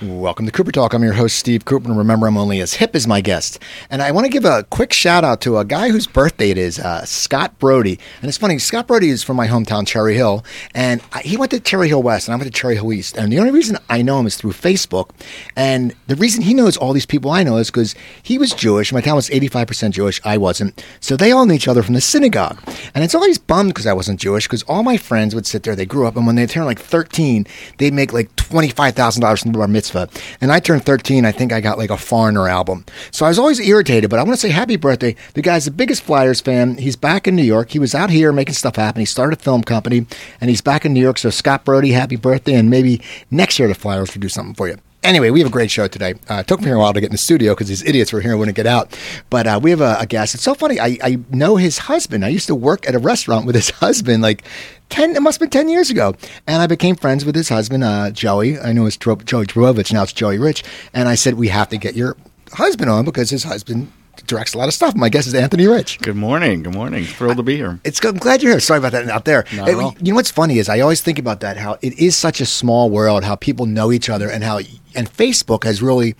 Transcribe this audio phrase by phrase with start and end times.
[0.00, 0.94] Welcome to Cooper Talk.
[0.94, 3.58] I'm your host, Steve Cooper, and remember, I'm only as hip as my guest.
[3.90, 6.56] And I want to give a quick shout out to a guy whose birthday it
[6.56, 7.98] is, uh, Scott Brody.
[8.22, 11.50] And it's funny, Scott Brody is from my hometown, Cherry Hill, and I, he went
[11.50, 13.18] to Cherry Hill West, and I went to Cherry Hill East.
[13.18, 15.10] And the only reason I know him is through Facebook.
[15.56, 18.92] And the reason he knows all these people I know is because he was Jewish.
[18.92, 20.20] My town was 85% Jewish.
[20.24, 20.80] I wasn't.
[21.00, 22.60] So they all knew each other from the synagogue.
[22.94, 25.74] And it's always bummed because I wasn't Jewish, because all my friends would sit there,
[25.74, 29.58] they grew up, and when they turned like 13, they'd make like $25,000 from the
[29.58, 29.87] bar mitzvah.
[29.94, 32.84] And I turned 13, I think I got like a Foreigner album.
[33.10, 35.16] So I was always irritated, but I want to say happy birthday.
[35.34, 36.76] The guy's the biggest Flyers fan.
[36.78, 37.70] He's back in New York.
[37.70, 39.00] He was out here making stuff happen.
[39.00, 40.06] He started a film company,
[40.40, 41.18] and he's back in New York.
[41.18, 44.68] So Scott Brody, happy birthday, and maybe next year the Flyers will do something for
[44.68, 44.78] you.
[45.04, 46.14] Anyway, we have a great show today.
[46.28, 48.20] Uh, it took me a while to get in the studio because these idiots were
[48.20, 48.98] here and wouldn't get out.
[49.30, 50.34] But uh, we have a, a guest.
[50.34, 50.80] It's so funny.
[50.80, 52.24] I, I know his husband.
[52.24, 54.42] I used to work at a restaurant with his husband like
[54.90, 56.14] 10, it must have been 10 years ago.
[56.46, 58.58] And I became friends with his husband, uh, Joey.
[58.58, 59.92] I know it's Joey Drobovich.
[59.92, 60.64] Now it's Joey Rich.
[60.92, 62.16] And I said, we have to get your
[62.52, 63.92] husband on because his husband
[64.28, 64.94] directs a lot of stuff.
[64.94, 65.98] My guest is Anthony Rich.
[66.00, 66.62] Good morning.
[66.62, 67.04] Good morning.
[67.04, 67.80] Thrilled to be here.
[67.84, 68.60] It's I'm glad you're here.
[68.60, 69.44] Sorry about that out there.
[69.54, 69.94] Not all.
[70.00, 72.46] You know what's funny is I always think about that how it is such a
[72.46, 74.58] small world, how people know each other, and how
[74.94, 76.14] and Facebook has really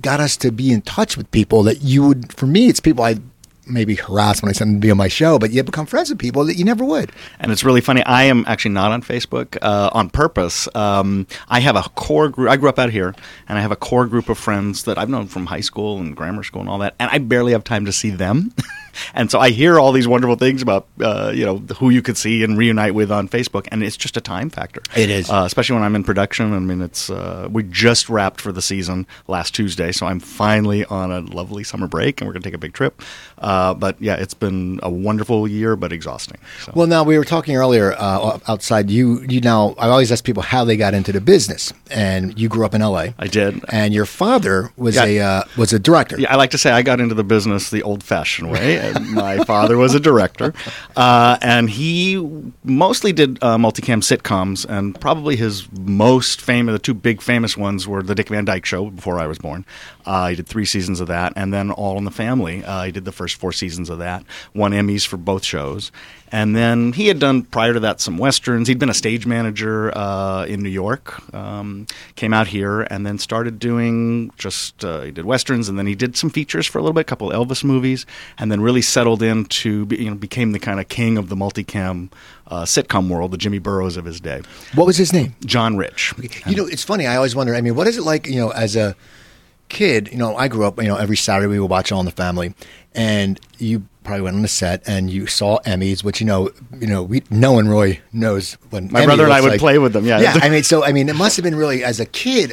[0.00, 2.32] got us to be in touch with people that you would.
[2.32, 3.16] For me, it's people I
[3.66, 6.10] maybe harass when I send them to be on my show, but you become friends
[6.10, 7.12] with people that you never would.
[7.38, 8.02] And it's really funny.
[8.04, 10.68] I am actually not on Facebook uh, on purpose.
[10.74, 12.50] Um, I have a core group.
[12.50, 13.14] I grew up out here,
[13.48, 16.16] and I have a core group of friends that I've known from high school and
[16.16, 16.94] grammar school and all that.
[16.98, 18.52] And I barely have time to see them.
[19.14, 22.16] and so I hear all these wonderful things about uh, you know who you could
[22.16, 24.80] see and reunite with on Facebook, and it's just a time factor.
[24.96, 26.52] It is, uh, especially when I'm in production.
[26.52, 30.84] I mean, it's uh, we just wrapped for the season last Tuesday, so I'm finally
[30.86, 33.02] on a lovely summer break, and we're going to take a big trip.
[33.38, 36.38] Uh, but yeah, it's been a wonderful year, but exhausting.
[36.64, 36.72] So.
[36.74, 38.90] Well, now we were talking earlier uh, outside.
[38.90, 42.48] You you now I always ask people how they got into the business, and you
[42.48, 43.14] grew up in L.A.
[43.18, 45.04] I did, and your father was Yeah.
[45.04, 46.18] a uh, was a director.
[46.18, 48.76] Yeah, I like to say I got into the business the old-fashioned way.
[49.00, 50.54] My father was a director,
[50.96, 52.16] uh, and he
[52.64, 54.66] mostly did uh, multicam sitcoms.
[54.68, 58.64] And probably his most famous, the two big famous ones, were the Dick Van Dyke
[58.64, 59.64] Show before I was born.
[60.06, 62.64] Uh, he did three seasons of that, and then All in the Family.
[62.64, 64.24] Uh, he did the first four seasons of that.
[64.54, 65.90] Won Emmys for both shows.
[66.34, 68.66] And then he had done prior to that some westerns.
[68.66, 71.32] He'd been a stage manager uh, in New York.
[71.32, 71.86] Um,
[72.16, 75.94] came out here and then started doing just uh, he did westerns and then he
[75.94, 78.04] did some features for a little bit, a couple Elvis movies,
[78.36, 81.36] and then really settled into be- you know became the kind of king of the
[81.36, 82.10] multicam
[82.48, 84.42] uh, sitcom world, the Jimmy Burrows of his day.
[84.74, 85.36] What was his name?
[85.46, 86.14] John Rich.
[86.48, 87.06] You know, it's funny.
[87.06, 87.54] I always wonder.
[87.54, 88.26] I mean, what is it like?
[88.26, 88.96] You know, as a
[89.68, 90.80] kid, you know, I grew up.
[90.80, 92.54] You know, every Saturday we would watch All in the Family,
[92.94, 96.86] and you probably went on the set and you saw Emmys, which you know, you
[96.86, 99.60] know, we no one really knows when My Emmy brother and I would like.
[99.60, 100.04] play with them.
[100.04, 102.52] Yeah, Yeah, I mean, so I mean, it must have been really as a kid.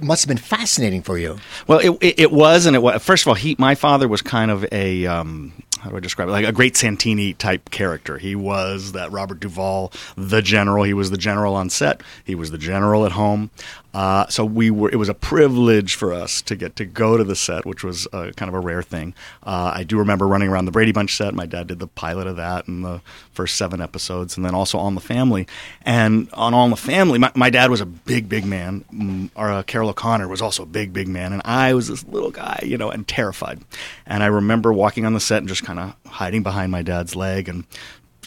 [0.00, 1.38] Must have been fascinating for you.
[1.66, 3.02] Well, it, it, it was, and it was.
[3.02, 6.28] First of all, he, my father was kind of a um, how do I describe
[6.28, 6.32] it?
[6.32, 8.18] Like a great Santini type character.
[8.18, 10.84] He was that Robert Duvall, the general.
[10.84, 12.02] He was the general on set.
[12.24, 13.50] He was the general at home.
[13.94, 14.90] Uh, so we were.
[14.90, 18.06] It was a privilege for us to get to go to the set, which was
[18.12, 19.14] uh, kind of a rare thing.
[19.42, 21.34] Uh, I do remember running around the Brady Bunch set.
[21.34, 23.00] My dad did the pilot of that and the
[23.32, 25.46] first seven episodes, and then also On the Family.
[25.82, 28.84] And on All in the Family, my, my dad was a big, big man.
[28.92, 32.04] Mm, Our uh, Carroll O'Connor was also a big, big man, and I was this
[32.04, 33.60] little guy, you know, and terrified.
[34.06, 37.16] And I remember walking on the set and just kind of hiding behind my dad's
[37.16, 37.64] leg and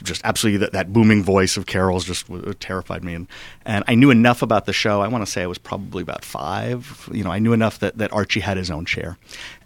[0.03, 3.13] just absolutely that, that booming voice of Carroll's just w- terrified me.
[3.13, 3.27] And,
[3.65, 5.01] and I knew enough about the show.
[5.01, 7.09] I want to say I was probably about five.
[7.11, 9.17] You know, I knew enough that, that Archie had his own chair.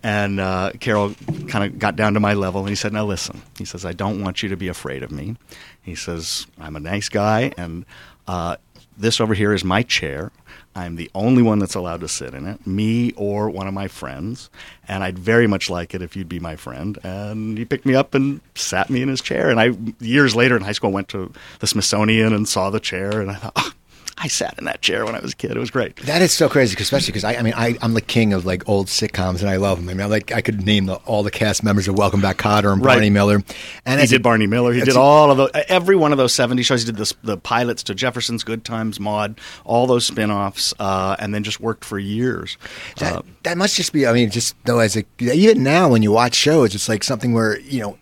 [0.03, 1.15] And uh, Carroll
[1.47, 3.93] kind of got down to my level and he said, Now listen, he says, I
[3.93, 5.35] don't want you to be afraid of me.
[5.81, 7.85] He says, I'm a nice guy and
[8.27, 8.57] uh,
[8.97, 10.31] this over here is my chair.
[10.75, 13.87] I'm the only one that's allowed to sit in it, me or one of my
[13.87, 14.49] friends.
[14.87, 16.97] And I'd very much like it if you'd be my friend.
[17.03, 19.49] And he picked me up and sat me in his chair.
[19.49, 23.21] And I, years later in high school, went to the Smithsonian and saw the chair.
[23.21, 23.71] And I thought, oh,
[24.17, 25.51] I sat in that chair when I was a kid.
[25.51, 25.97] It was great.
[25.97, 28.67] That is so crazy, especially because I, I mean, I, I'm the king of like
[28.69, 29.89] old sitcoms, and I love them.
[29.89, 32.37] I mean, I like I could name the, all the cast members of Welcome Back,
[32.37, 32.93] Kotter and Right.
[32.93, 33.43] Barney Miller.
[33.85, 34.71] And He did Barney Miller.
[34.71, 36.83] He did all of those, every one of those 70 shows.
[36.83, 41.17] He did the, the pilots to Jefferson's Good Times, Maude, all those spin offs, uh,
[41.19, 42.57] and then just worked for years.
[42.99, 44.07] That, Uh, that must just be.
[44.07, 47.33] I mean, just though, as a even now when you watch shows, it's like something
[47.33, 47.97] where you know,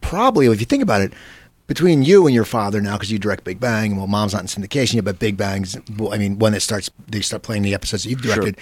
[0.00, 1.12] probably if you think about it,
[1.72, 4.42] between you and your father now, because you direct Big Bang, and well, Mom's not
[4.42, 5.76] in syndication yet, but Big Bang's.
[5.96, 8.34] Well, I mean, when it starts, they start playing the episodes that you've Sure.
[8.34, 8.58] directed.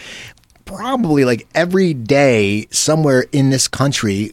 [0.64, 4.32] Probably like every day somewhere in this country,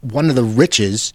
[0.00, 1.12] one of the riches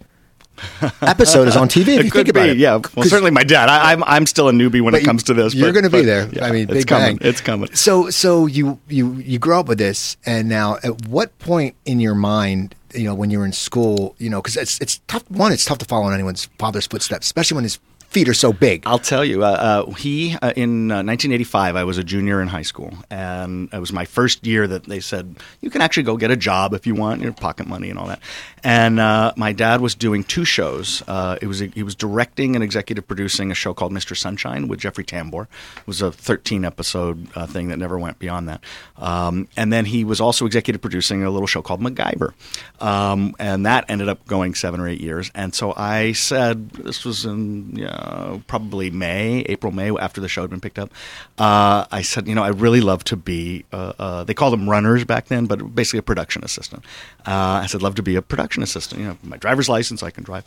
[1.02, 1.82] episode is on TV.
[1.82, 2.58] If It you could think about be, it.
[2.58, 2.80] yeah.
[2.96, 3.68] Well, certainly my dad.
[3.68, 5.54] I, I'm I'm still a newbie when it comes to this.
[5.54, 6.30] You're going to be there.
[6.32, 7.18] yeah, I mean, it's big coming.
[7.18, 7.28] bang.
[7.28, 7.74] It's coming.
[7.74, 12.00] So, so you you you grow up with this, and now at what point in
[12.00, 15.30] your mind, you know, when you're in school, you know, because it's it's tough.
[15.30, 17.80] One, it's tough to follow in anyone's father's footsteps, especially when his
[18.12, 18.84] feet are so big.
[18.86, 19.44] I'll tell you.
[19.44, 23.70] Uh, uh, he uh, in uh, 1985, I was a junior in high school, and
[23.74, 26.74] it was my first year that they said you can actually go get a job
[26.74, 28.20] if you want, your pocket money and all that.
[28.64, 31.02] And uh, my dad was doing two shows.
[31.08, 34.16] Uh, it was he was directing and executive producing a show called Mr.
[34.16, 35.48] Sunshine with Jeffrey Tambor.
[35.78, 38.62] It was a 13 episode uh, thing that never went beyond that.
[38.98, 42.34] Um, and then he was also executive producing a little show called MacGyver,
[42.82, 45.32] um, and that ended up going seven or eight years.
[45.34, 47.78] And so I said this was in.
[47.78, 50.92] Yeah, uh, probably May, April, May, after the show had been picked up.
[51.38, 53.66] Uh, I said, you know, I really love to be.
[53.72, 56.84] Uh, uh, they called them runners back then, but basically a production assistant.
[57.26, 59.02] Uh, I said, love to be a production assistant.
[59.02, 60.46] You know, my driver's license, I can drive.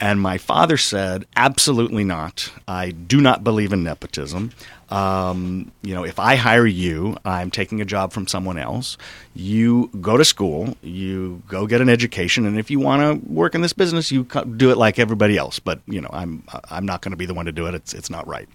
[0.00, 2.50] And my father said, absolutely not.
[2.66, 4.50] I do not believe in nepotism.
[4.88, 8.96] Um, you know, if I hire you, I'm taking a job from someone else.
[9.34, 13.54] You go to school, you go get an education, and if you want to work
[13.54, 14.24] in this business, you
[14.56, 15.58] do it like everybody else.
[15.58, 17.74] But you know, I'm I'm not going to be the one to do it.
[17.74, 18.48] It's it's not right.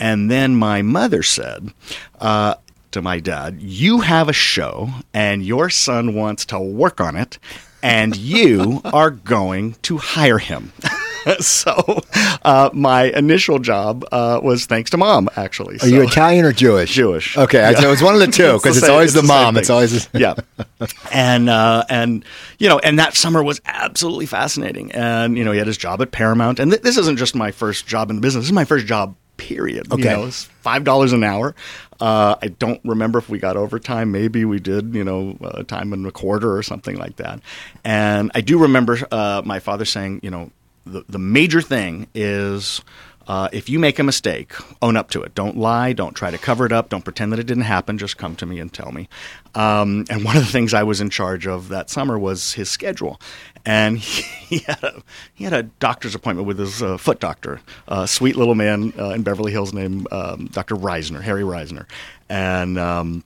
[0.00, 1.72] And then my mother said
[2.20, 2.54] uh,
[2.92, 7.38] to my dad, "You have a show, and your son wants to work on it,
[7.82, 10.72] and you are going to hire him."
[11.40, 12.00] so
[12.44, 15.28] uh, my initial job uh, was thanks to mom.
[15.36, 16.92] Actually, Are you Italian or Jewish?
[16.92, 17.36] Jewish.
[17.36, 17.80] Okay, Yeah.
[17.80, 19.54] so it's one of the two because it's, same- always the, same mom.
[19.54, 19.60] thing.
[19.60, 20.34] It's always yeah,
[21.12, 22.24] and uh, and
[22.58, 24.92] you know, and that summer was absolutely fascinating.
[24.92, 27.50] And you know, he had his job at Paramount, and th- this isn't just my
[27.50, 28.42] first job in the business.
[28.44, 29.16] This is my first job.
[29.36, 29.92] Period.
[29.92, 30.02] Okay.
[30.04, 31.56] You know, it's five dollars an hour.
[31.98, 34.12] Uh, I don't remember if we got overtime.
[34.12, 34.94] Maybe we did.
[34.94, 37.40] You know, uh, time and a quarter or something like that.
[37.84, 40.52] And I do remember uh, my father saying, you know,
[40.86, 42.82] the the major thing is.
[43.26, 44.52] Uh, if you make a mistake,
[44.82, 45.34] own up to it.
[45.34, 45.94] Don't lie.
[45.94, 46.90] Don't try to cover it up.
[46.90, 47.96] Don't pretend that it didn't happen.
[47.96, 49.08] Just come to me and tell me.
[49.54, 52.68] Um, and one of the things I was in charge of that summer was his
[52.68, 53.18] schedule.
[53.64, 55.02] And he, had a
[55.32, 59.10] he had a doctor's appointment with his uh, foot doctor, a sweet little man uh,
[59.10, 60.76] in Beverly Hills named um, Dr.
[60.76, 61.86] Reisner, Harry Reisner,
[62.28, 62.78] and.
[62.78, 63.24] Um,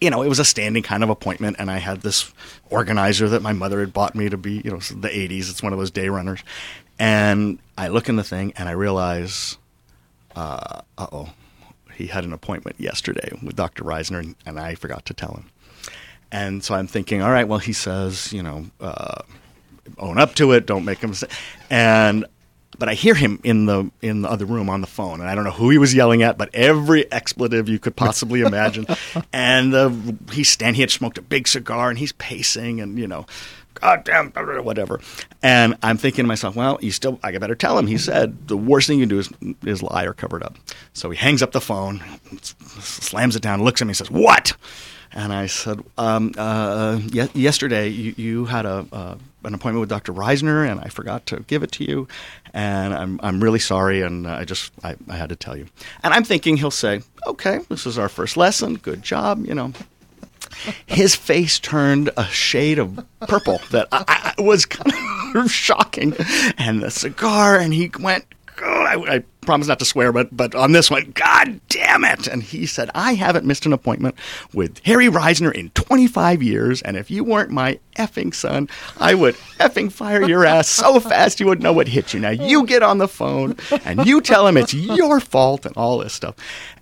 [0.00, 2.32] you know, it was a standing kind of appointment, and I had this
[2.70, 5.50] organizer that my mother had bought me to be, you know, the 80s.
[5.50, 6.40] It's one of those day runners.
[6.98, 9.58] And I look in the thing and I realize,
[10.34, 11.30] uh oh,
[11.94, 13.84] he had an appointment yesterday with Dr.
[13.84, 15.50] Reisner, and, I forgot to tell him.
[16.30, 19.22] And so I'm thinking, all right, well, he says, you know, uh,
[19.98, 21.30] own up to it, don't make a mistake.
[21.70, 22.26] And
[22.78, 25.34] but I hear him in the in the other room on the phone, and I
[25.34, 28.86] don't know who he was yelling at, but every expletive you could possibly imagine.
[29.32, 29.90] and uh,
[30.32, 33.26] he's standing, he had smoked a big cigar, and he's pacing, and you know,
[33.74, 34.30] goddamn,
[34.62, 35.00] whatever.
[35.42, 37.86] And I'm thinking to myself, well, you still, I better tell him.
[37.86, 39.32] He said the worst thing you can do is
[39.64, 40.56] is lie or cover it up.
[40.92, 42.02] So he hangs up the phone,
[42.42, 44.56] slams it down, looks at me, and says, "What?"
[45.12, 49.14] And I said, um, uh, ye- yesterday you, you had a uh,
[49.46, 50.12] an appointment with Dr.
[50.12, 52.08] Reisner, and I forgot to give it to you,
[52.52, 55.66] and I'm I'm really sorry, and I just I, I had to tell you.
[56.02, 59.72] And I'm thinking he'll say, okay, this is our first lesson, good job, you know.
[60.86, 64.92] His face turned a shade of purple that I, I was kind
[65.36, 66.14] of shocking,
[66.58, 68.24] and the cigar, and he went.
[68.62, 72.26] "Oh," I, I promise not to swear, but but on this one, God damn it!
[72.26, 74.14] And he said, "I haven't missed an appointment
[74.52, 79.34] with Harry Reisner in 25 years, and if you weren't my effing son, I would
[79.58, 82.20] effing fire your ass so fast you wouldn't know what hit you.
[82.20, 85.98] Now you get on the phone and you tell him it's your fault and all
[85.98, 86.34] this stuff."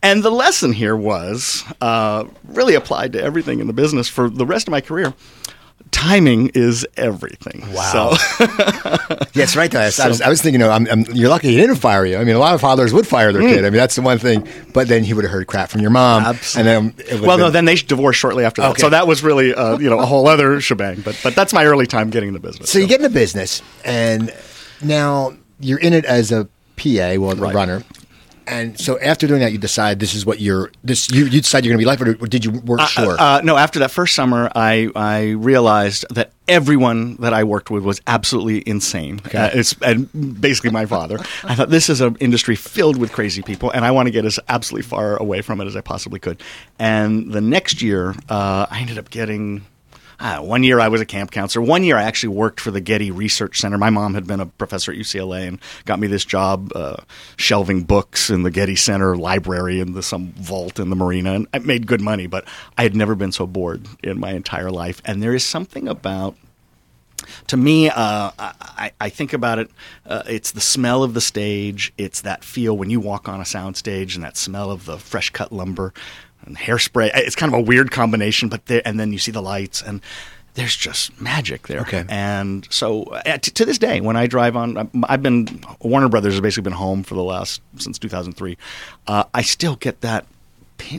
[0.03, 4.47] And the lesson here was uh, really applied to everything in the business for the
[4.47, 5.15] rest of my career.
[5.91, 7.63] Timing is everything.
[7.73, 8.17] Wow.
[8.39, 8.49] So,
[9.35, 9.71] Yeah, right.
[9.71, 9.81] Though.
[9.81, 11.77] I, was, I was- I was thinking, you know, I'm, I'm, you're lucky he didn't
[11.77, 12.17] fire you.
[12.17, 13.65] I mean, a lot of fathers would fire their kid.
[13.65, 14.47] I mean, that's the one thing.
[14.73, 16.25] But then he would have heard crap from your mom.
[16.25, 16.73] Absolutely.
[16.73, 18.73] And then well, no, then they divorced shortly after that.
[18.73, 18.81] Okay.
[18.81, 21.01] So that was really, uh, you know, a whole other shebang.
[21.01, 22.71] But but that's my early time getting into business.
[22.71, 24.33] So you get into business, and
[24.83, 26.45] now you're in it as a
[26.77, 27.55] PA, well, a Right.
[27.55, 27.83] runner.
[28.47, 30.71] And so after doing that, you decide this is what you're.
[30.83, 33.19] This you, you decide you're going to be life, or did you work short?
[33.21, 37.85] Uh, no, after that first summer, I I realized that everyone that I worked with
[37.85, 39.21] was absolutely insane.
[39.27, 39.39] Okay.
[39.39, 41.19] Uh, it's and basically my father.
[41.45, 44.25] I thought this is an industry filled with crazy people, and I want to get
[44.25, 46.43] as absolutely far away from it as I possibly could.
[46.79, 49.65] And the next year, uh, I ended up getting.
[50.19, 51.65] Uh, one year I was a camp counselor.
[51.65, 53.79] One year I actually worked for the Getty Research Center.
[53.79, 56.97] My mom had been a professor at UCLA and got me this job uh,
[57.37, 61.35] shelving books in the Getty Center library in the, some vault in the marina.
[61.35, 62.47] And I made good money, but
[62.79, 65.03] I had never been so bored in my entire life.
[65.05, 66.37] And there is something about
[67.49, 69.71] to me, uh, I, I, think about it.
[70.05, 71.93] Uh, it's the smell of the stage.
[71.97, 74.99] It's that feel when you walk on a sound stage, and that smell of the
[74.99, 75.95] fresh cut lumber
[76.47, 77.11] and hairspray.
[77.15, 80.01] It's kind of a weird combination, but there, and then you see the lights, and
[80.55, 81.81] there's just magic there.
[81.81, 82.05] Okay.
[82.09, 86.35] And so uh, t- to this day, when I drive on, I've been Warner Brothers
[86.35, 88.57] has basically been home for the last since 2003.
[89.07, 90.27] Uh, I still get that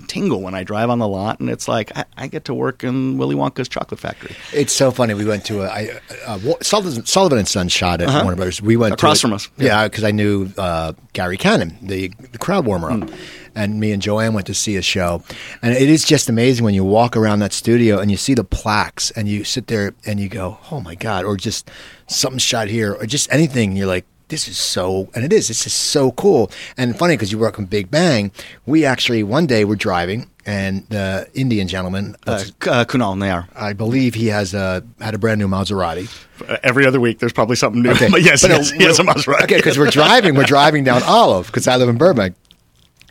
[0.08, 2.84] tingle when I drive on the lot, and it's like I, I, get to work
[2.84, 4.36] in Willy Wonka's chocolate factory.
[4.54, 5.14] It's so funny.
[5.14, 8.22] We went to a, I, uh, Sullivan, Sullivan and Son shot at uh-huh.
[8.24, 8.62] Warner Brothers.
[8.62, 9.50] We went across from us.
[9.58, 13.00] Yeah, because yeah, I knew uh, Gary Cannon, the, the crowd warmer up.
[13.02, 13.18] Mm.
[13.55, 15.24] And me and Joanne went to see a show,
[15.62, 18.43] and it is just amazing when you walk around that studio and you see the
[18.43, 21.71] plaques, and you sit there and you go, "Oh my god!" or just
[22.07, 23.69] something shot here, or just anything.
[23.69, 26.51] And you're like, this is so, and it is, this is so cool.
[26.77, 28.31] And funny because you work on Big Bang.
[28.65, 33.74] We actually, one day we're driving and the Indian gentleman, uh, uh, Kunal Nayyar, I
[33.74, 36.09] believe he has a, had a brand new Maserati.
[36.47, 37.91] Uh, every other week there's probably something new.
[37.91, 38.09] Okay.
[38.09, 39.43] but yes, but yes, no, he has a Maserati.
[39.43, 42.35] Okay, because we're driving, we're driving down Olive because I live in Burbank.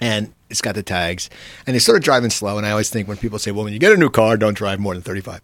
[0.04, 1.30] And it's got the tags,
[1.66, 2.58] and they sort of driving slow.
[2.58, 4.54] And I always think when people say, "Well, when you get a new car, don't
[4.54, 5.40] drive more than 35."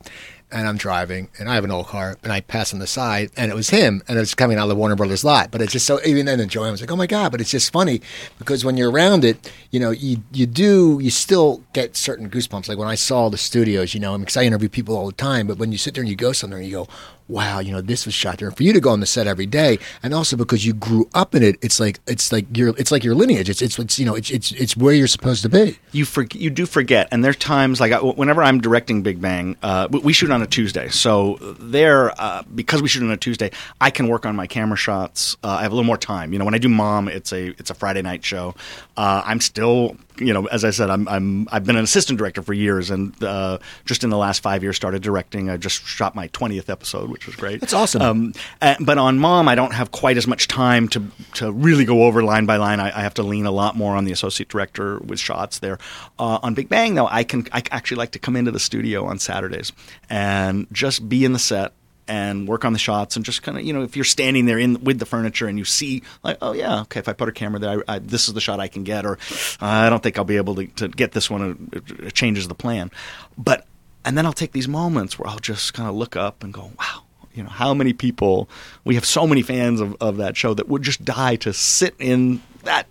[0.52, 3.30] and I'm driving, and I have an old car, and I pass on the side,
[3.36, 5.50] and it was him, and it was coming out of the Warner Brothers lot.
[5.50, 7.72] But it's just so even then, Joanne was like, "Oh my god!" But it's just
[7.72, 8.00] funny
[8.38, 12.68] because when you're around it, you know, you you do you still get certain goosebumps.
[12.68, 15.12] Like when I saw the studios, you know, I because I interview people all the
[15.12, 16.88] time, but when you sit there and you go somewhere and you go,
[17.30, 18.48] wow, you know, this was shot there.
[18.48, 21.08] And for you to go on the set every day, and also because you grew
[21.14, 23.48] up in it, it's like it's like your it's like your lineage.
[23.48, 25.78] It's it's, it's you know it's, it's it's where you're supposed to be.
[25.92, 29.56] You for, you do forget, and there's times like I, whenever I'm directing Big Bang,
[29.62, 33.50] uh, we shoot on a Tuesday, so there uh, because we shoot on a Tuesday,
[33.80, 35.36] I can work on my camera shots.
[35.42, 36.32] Uh, I have a little more time.
[36.32, 38.54] You know, when I do Mom, it's a it's a Friday night show.
[38.96, 42.42] Uh, I'm still you know, as I said, I'm, I'm I've been an assistant director
[42.42, 45.50] for years, and uh, just in the last five years started directing.
[45.50, 47.60] I just shot my twentieth episode, which was great.
[47.60, 48.02] That's awesome.
[48.02, 51.02] Um, and, but on Mom, I don't have quite as much time to
[51.34, 52.80] to really go over line by line.
[52.80, 55.78] I, I have to lean a lot more on the associate director with shots there.
[56.18, 59.06] Uh, on Big Bang, though, I can I actually like to come into the studio
[59.06, 59.72] on Saturdays
[60.08, 61.72] and just be in the set
[62.10, 64.58] and work on the shots and just kind of you know if you're standing there
[64.58, 67.32] in with the furniture and you see like oh yeah okay if I put a
[67.32, 69.16] camera there I, I, this is the shot I can get or
[69.60, 72.54] I don't think I'll be able to, to get this one it, it changes the
[72.54, 72.90] plan.
[73.38, 73.64] But
[74.04, 76.72] and then I'll take these moments where I'll just kind of look up and go
[76.78, 78.48] wow you know how many people
[78.84, 81.94] we have so many fans of, of that show that would just die to sit
[82.00, 82.88] in that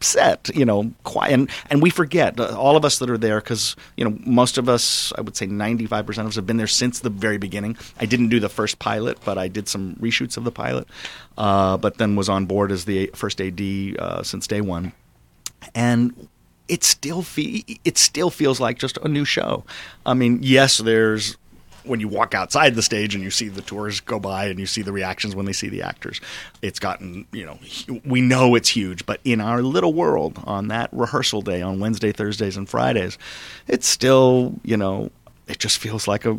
[0.00, 3.40] set, you know, quiet, and, and we forget uh, all of us that are there
[3.40, 6.46] because you know most of us, I would say ninety five percent of us have
[6.46, 7.76] been there since the very beginning.
[7.98, 10.88] I didn't do the first pilot, but I did some reshoots of the pilot,
[11.38, 13.60] uh, but then was on board as the first AD
[13.98, 14.92] uh, since day one,
[15.74, 16.28] and
[16.68, 19.64] it still fe- it still feels like just a new show.
[20.06, 21.36] I mean, yes, there's
[21.84, 24.66] when you walk outside the stage and you see the tours go by and you
[24.66, 26.20] see the reactions when they see the actors,
[26.62, 27.58] it's gotten, you know,
[28.04, 32.12] we know it's huge, but in our little world on that rehearsal day on Wednesday,
[32.12, 33.18] Thursdays, and Fridays,
[33.68, 35.10] it's still, you know,
[35.48, 36.38] it just feels like a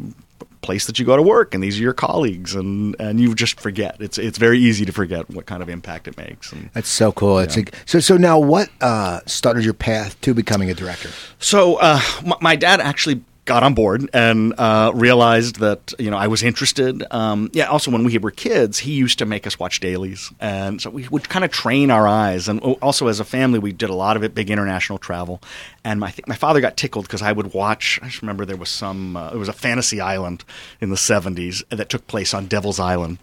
[0.62, 3.60] place that you go to work and these are your colleagues and and you just
[3.60, 3.98] forget.
[4.00, 7.12] It's it's very easy to forget what kind of impact it makes and, that's so
[7.12, 7.40] cool.
[7.40, 11.10] It's like, so so now what uh, started your path to becoming a director?
[11.40, 16.18] So uh, my, my, dad actually got on board and uh, realized that you know
[16.18, 17.04] I was interested.
[17.12, 17.66] Um, yeah.
[17.66, 21.08] Also, when we were kids, he used to make us watch dailies, and so we
[21.08, 22.48] would kind of train our eyes.
[22.48, 25.42] And also, as a family, we did a lot of it, big international travel.
[25.84, 28.00] And my my father got tickled because I would watch.
[28.02, 29.18] I just remember there was some.
[29.18, 30.44] Uh, it was a fantasy island
[30.80, 33.18] in the '70s that took place on Devil's Island,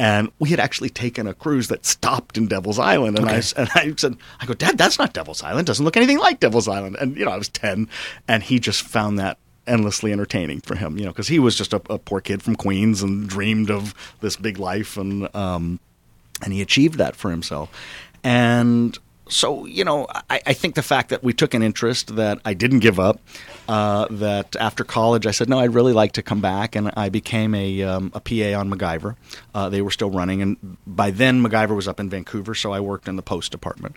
[0.00, 3.18] and we had actually taken a cruise that stopped in Devil's Island.
[3.18, 3.36] And, okay.
[3.36, 5.66] I, and I said, I go, Dad, that's not Devil's Island.
[5.66, 6.96] Doesn't look anything like Devil's Island.
[6.98, 7.86] And, you know, I was 10.
[8.26, 9.36] And he just found that
[9.70, 12.56] endlessly entertaining for him, you know, because he was just a, a, poor kid from
[12.56, 15.80] Queens and dreamed of this big life, and um,
[16.42, 17.70] and he achieved that for himself.
[18.22, 18.98] And
[19.30, 22.54] so, you know, I, I, think the fact that we took an interest, that I
[22.54, 23.20] didn't give up,
[23.68, 27.08] uh, that after college I said, no, I'd really like to come back, and I
[27.08, 29.16] became a, um, a PA on MacGyver.
[29.54, 32.80] Uh, they were still running, and by then MacGyver was up in Vancouver, so I
[32.80, 33.96] worked in the post department.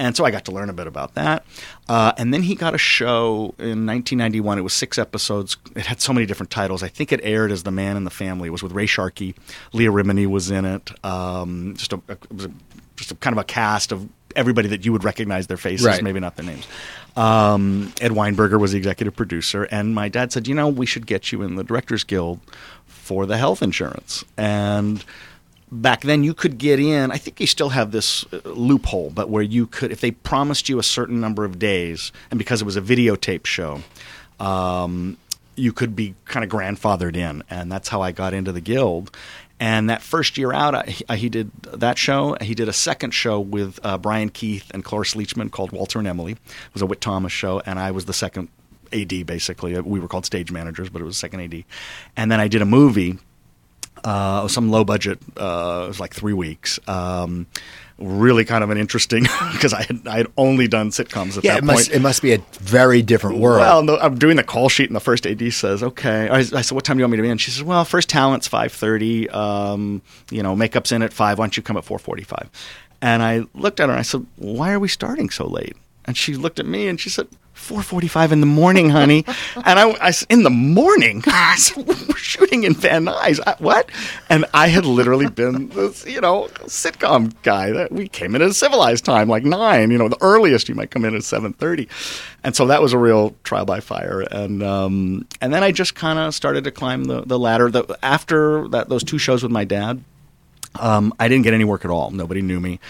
[0.00, 1.44] And so I got to learn a bit about that.
[1.86, 4.58] Uh, and then he got a show in 1991.
[4.58, 5.58] It was six episodes.
[5.76, 6.82] It had so many different titles.
[6.82, 8.48] I think it aired as The Man in the Family.
[8.48, 9.34] It was with Ray Sharkey.
[9.74, 10.90] Leah Remini was in it.
[11.04, 12.52] Um, just a, a, it was a,
[12.96, 16.02] just a kind of a cast of everybody that you would recognize their faces, right.
[16.02, 16.66] maybe not their names.
[17.14, 21.06] Um, Ed Weinberger was the executive producer, and my dad said, "You know, we should
[21.06, 22.40] get you in the Directors Guild
[22.86, 25.04] for the health insurance." And
[25.72, 27.10] back then, you could get in.
[27.10, 30.68] I think you still have this uh, loophole, but where you could, if they promised
[30.68, 33.80] you a certain number of days, and because it was a videotape show.
[34.38, 35.16] Um,
[35.56, 39.14] you could be kind of grandfathered in, and that's how I got into the guild
[39.58, 42.34] And that first year out, I, I- he did that show.
[42.40, 46.08] He did a second show with uh, Brian Keith and Cloris Leachman called Walter and
[46.08, 46.32] Emily.
[46.32, 48.48] It was a Witt Thomas show, and I was the second
[48.90, 49.78] AD basically.
[49.78, 51.64] We were called stage managers, but it was second AD.
[52.16, 53.18] And then I did a movie
[54.04, 55.18] uh, some low budget.
[55.36, 56.78] Uh, it was like three weeks.
[56.88, 57.46] Um,
[57.98, 61.52] really kind of an interesting because I had I had only done sitcoms at Yeah,
[61.54, 61.96] that it must point.
[61.96, 63.60] it must be a very different world.
[63.60, 66.42] Well, no, I'm doing the call sheet, and the first AD says, "Okay." I, I
[66.42, 68.48] said, "What time do you want me to be in?" She says, "Well, first talent's
[68.48, 69.28] five thirty.
[69.30, 71.38] Um, you know, makeup's in at five.
[71.38, 72.48] Why don't you come at four forty-five?
[73.02, 76.16] And I looked at her and I said, "Why are we starting so late?" And
[76.16, 77.28] she looked at me and she said,
[77.60, 79.24] 4:45 in the morning, honey."
[79.56, 83.40] and I, I "In the morning?" I said, "We're shooting in Van Nuys.
[83.46, 83.90] I, what?"
[84.28, 88.48] And I had literally been this, you know, sitcom guy that we came in at
[88.48, 89.90] a civilized time, like nine.
[89.90, 91.88] You know, the earliest you might come in at 7:30,
[92.42, 94.20] and so that was a real trial by fire.
[94.20, 97.70] And um, and then I just kind of started to climb the the ladder.
[97.70, 100.02] The, after that, those two shows with my dad,
[100.78, 102.10] um, I didn't get any work at all.
[102.10, 102.80] Nobody knew me.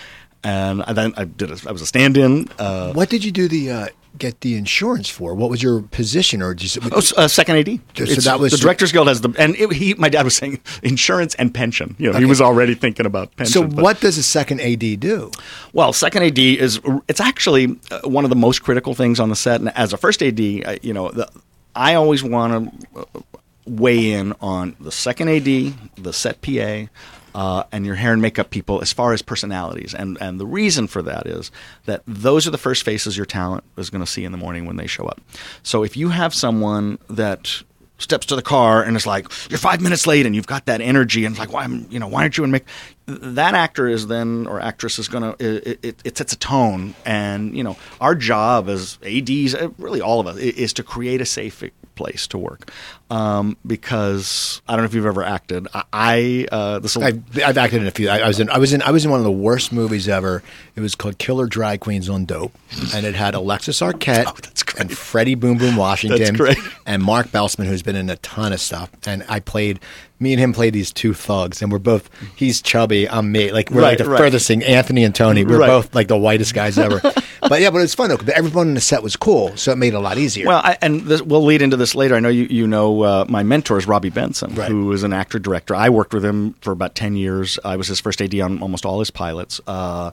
[0.42, 1.50] And I then I did.
[1.50, 2.48] A, I was a stand-in.
[2.58, 3.86] Uh, what did you do the uh,
[4.18, 5.34] get the insurance for?
[5.34, 7.80] What was your position, or just Oh, uh, second AD.
[7.96, 9.94] So It's- that was- the Directors Guild has the and it, he.
[9.94, 11.96] My dad was saying insurance and pension.
[11.98, 13.52] You know, he was already thinking about pension.
[13.52, 13.62] so?
[13.66, 15.30] but- What does a second AD do?
[15.72, 19.36] Well, second AD is it's actually uh, one of the most critical things on the
[19.36, 19.60] set.
[19.60, 21.28] And as a first AD, uh, you know, the,
[21.74, 23.24] I always want to
[23.66, 26.88] weigh in on the second AD, the set PA.
[27.34, 30.87] Uh, and your hair and makeup people, as far as personalities, and and the reason
[30.87, 31.50] for that is
[31.84, 34.66] that those are the first faces your talent is going to see in the morning
[34.66, 35.20] when they show up.
[35.62, 37.62] So if you have someone that
[38.00, 40.80] steps to the car and is like, "You're five minutes late," and you've got that
[40.80, 42.64] energy, and it's like, "Why, am you know, why aren't you in make?"
[43.07, 47.57] That actor is then or actress is gonna it, it, it sets a tone, and
[47.57, 51.26] you know, our job as ads, uh, really all of us, is to create a
[51.26, 51.62] safe
[51.97, 52.71] place to work,
[53.11, 55.69] um, because I don't know if you've ever acted.
[55.75, 58.09] I, I uh, this I've, I've acted in a few.
[58.09, 58.49] I, I was in.
[58.49, 58.83] I was in.
[58.83, 60.42] I was in one of the worst movies ever.
[60.76, 62.52] It was called Killer Drag Queens on Dope,
[62.95, 64.35] and it had Alexis Arquette Oh.
[64.78, 66.54] And Freddie Boom Boom Washington
[66.86, 68.90] and Mark Belsman, who's been in a ton of stuff.
[69.06, 69.80] And I played.
[70.23, 72.10] Me and him played these two thugs, and we're both.
[72.36, 73.08] He's chubby.
[73.08, 73.52] I'm me.
[73.52, 74.18] Like we're Right, like the right.
[74.18, 74.62] furthest thing.
[74.62, 75.47] Anthony and Tony.
[75.47, 75.66] We're Right.
[75.66, 77.00] both like the whitest guys ever.
[77.40, 78.18] but yeah, but it's fun though.
[78.34, 80.47] Everyone in the set was cool, so it made it a lot easier.
[80.47, 82.16] Well, I, and this, we'll lead into this later.
[82.16, 85.38] I know you, you know uh, my mentor is Robby Benson, who is an actor
[85.38, 85.75] director.
[85.75, 87.58] I worked with him for about ten years.
[87.64, 90.10] I was his first AD on almost all his pilots, uh,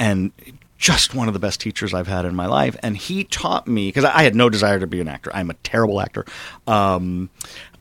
[0.00, 0.32] and
[0.78, 2.76] just one of the best teachers I've had in my life.
[2.82, 5.30] And he taught me because I had no desire to be an actor.
[5.34, 6.24] I'm a terrible actor.
[6.66, 7.30] Um,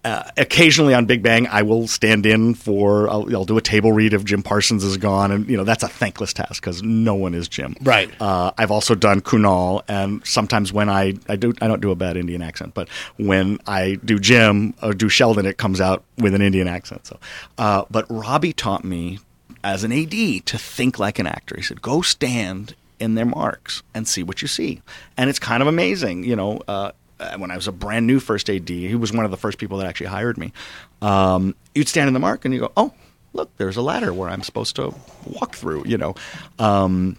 [0.03, 3.09] uh, occasionally on Big Bang, I will stand in for.
[3.09, 5.83] I'll, I'll do a table read if Jim Parsons is gone, and you know that's
[5.83, 7.75] a thankless task because no one is Jim.
[7.81, 8.09] Right.
[8.21, 11.95] Uh, I've also done Kunal, and sometimes when I I do I don't do a
[11.95, 16.33] bad Indian accent, but when I do Jim or do Sheldon, it comes out with
[16.33, 17.05] an Indian accent.
[17.07, 17.19] So,
[17.57, 19.19] uh, but Robby taught me
[19.61, 21.55] as an AD to think like an actor.
[21.57, 24.81] He said, "Go stand in their marks and see what you see,"
[25.17, 26.61] and it's kind of amazing, you know.
[26.67, 29.37] Uh, uh, when I was a brand new first AD, he was one of the
[29.37, 30.53] first people that actually hired me.
[31.01, 32.93] Um, you'd stand in the mark and you go, "Oh,
[33.33, 34.93] look, there's a ladder where I'm supposed to
[35.25, 36.13] walk through," you know.
[36.59, 37.17] Um,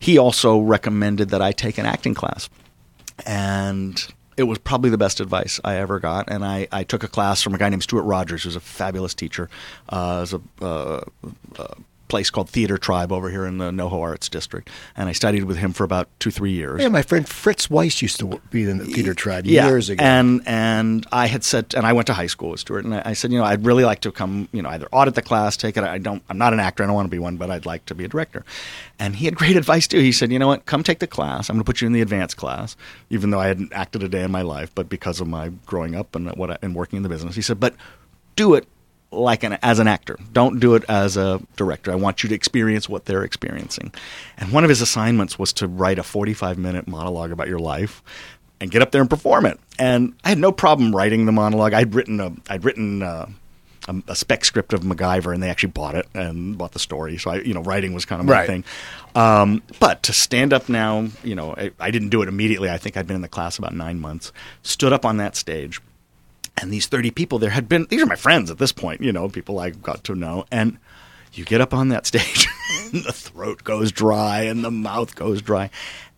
[0.00, 2.48] he also recommended that I take an acting class.
[3.26, 4.02] And
[4.36, 6.30] it was probably the best advice I ever got.
[6.30, 9.14] And I, I took a class from a guy named Stuart Rogers, who's a fabulous
[9.14, 9.50] teacher.
[9.90, 11.00] Uh, there's a, uh,
[11.58, 11.74] a
[12.10, 14.68] place called Theater Tribe over here in the NoHo Arts District.
[14.96, 16.82] And I studied with him for about two, three years.
[16.82, 20.04] yeah, my friend Fritz Weiss used to be in the theater tribe Yeah, years ago.
[20.04, 23.02] And and I had said, and I went to high school with Stuart, and I,
[23.06, 25.56] I said, you know, I'd really like to come, you know, either audit the class,
[25.56, 25.84] take it.
[25.84, 27.86] I don't, I'm not an actor, I don't want to be one, but I'd like
[27.86, 28.44] to be a director.
[28.98, 30.00] And he had great advice too.
[30.00, 31.48] He said, you know what, come take the class.
[31.48, 32.76] I'm going to put you in the advanced class,
[33.08, 35.94] even though I hadn't acted a day in my life, but because of my growing
[35.94, 37.74] up and what I, and working in the business, he said, but
[38.36, 38.66] do it
[39.12, 40.16] like an as an actor.
[40.32, 41.90] Don't do it as a director.
[41.90, 43.92] I want you to experience what they're experiencing.
[44.38, 48.02] And one of his assignments was to write a 45 minute monologue about your life
[48.60, 49.58] and get up there and perform it.
[49.78, 51.72] And I had no problem writing the monologue.
[51.72, 53.26] I'd written a I'd written uh,
[53.88, 57.16] a, a spec script of MacGyver, and they actually bought it and bought the story.
[57.18, 58.46] So I, you know, writing was kind of my Right.
[58.46, 58.64] thing.
[59.14, 62.68] Um, but to stand up now, you know, I, I didn't do it immediately.
[62.70, 64.32] I think I'd been in the class about nine months.
[64.62, 65.80] Stood up on that stage
[66.58, 69.12] and these 30 people there had been these are my friends at this point you
[69.12, 70.44] know people i got to know.
[70.50, 70.78] And
[71.32, 72.48] you get up on that stage
[72.92, 75.70] and the throat goes dry and the mouth goes dry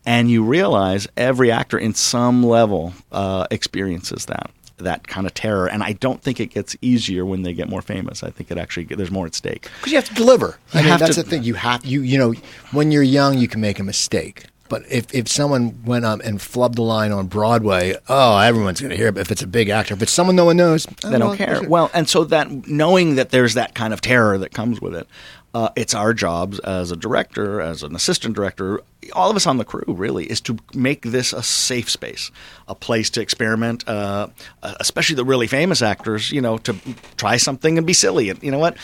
[0.05, 5.67] and you realize every actor in some level uh, experiences that that kind of terror.
[5.67, 8.23] And i don't think it gets easier when they get more famous.
[8.23, 9.69] I think it actually there's more at stake.
[9.79, 10.57] Because you have to deliver.
[10.73, 11.43] I mean, that's to- the thing.
[11.43, 12.33] You have you you know
[12.71, 16.39] when you're young, you can make a mistake, But if, if someone went up and
[16.39, 19.17] flubbed the line on Broadway, oh, everyone's going to hear it.
[19.19, 21.37] If it's a big actor, if it's someone no one knows, oh, they don't well,
[21.37, 21.61] care.
[21.61, 25.07] Well, and so that knowing that there's that kind of terror that comes with it,
[25.53, 28.81] uh, it's our jobs as a director, as an assistant director,
[29.11, 32.31] all of us on the crew really is to make this a safe space,
[32.67, 34.27] a place to experiment, uh,
[34.61, 36.31] especially the really famous actors.
[36.31, 36.75] You know, to
[37.17, 38.77] try something and be silly, and you know what,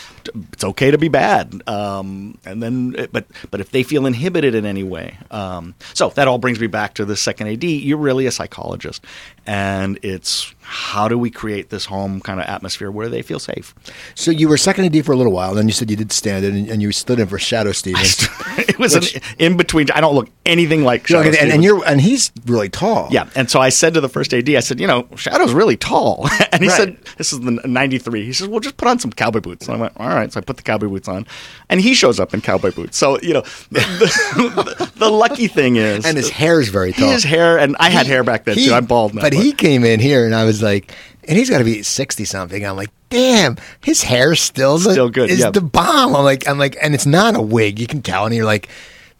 [0.52, 1.62] it's okay to be bad.
[1.66, 6.28] Um, and then, but but if they feel inhibited in any way, um, so that
[6.28, 7.64] all brings me back to the second AD.
[7.64, 9.04] You're really a psychologist,
[9.46, 13.74] and it's how do we create this home kind of atmosphere where they feel safe.
[14.14, 16.12] So you were second AD for a little while, and then you said you did
[16.12, 18.28] stand in, and, you stood in for Shadoe Stevens.
[18.68, 19.90] it was which, an in between.
[19.90, 21.26] I don't look anything like Shadoe.
[21.26, 23.08] Okay, and, and, you're and he's really tall.
[23.10, 25.76] Yeah, and so I said to the first AD, I said, you know, Shadoe's really
[25.76, 26.76] tall, and he right.
[26.76, 28.24] said, this is the '93.
[28.24, 29.66] He says, well, just put on some cowboy boots.
[29.66, 30.32] And I went, all right.
[30.32, 31.26] So I put the cowboy boots on,
[31.68, 32.96] and he shows up in cowboy boots.
[32.96, 37.10] So you know, the, the, the lucky thing is, and his hair is very tall.
[37.10, 38.74] His hair, and I had he, hair back then he, too.
[38.74, 40.94] I'm bald now, but, but he came in here, and I was like
[41.30, 42.66] and he's got to be sixty something.
[42.66, 45.30] I'm like, damn, his hair still the, still good.
[45.30, 46.16] Is the bomb?
[46.16, 47.78] I'm like, I'm like, and it's not a wig.
[47.78, 48.68] You can tell, and you're like,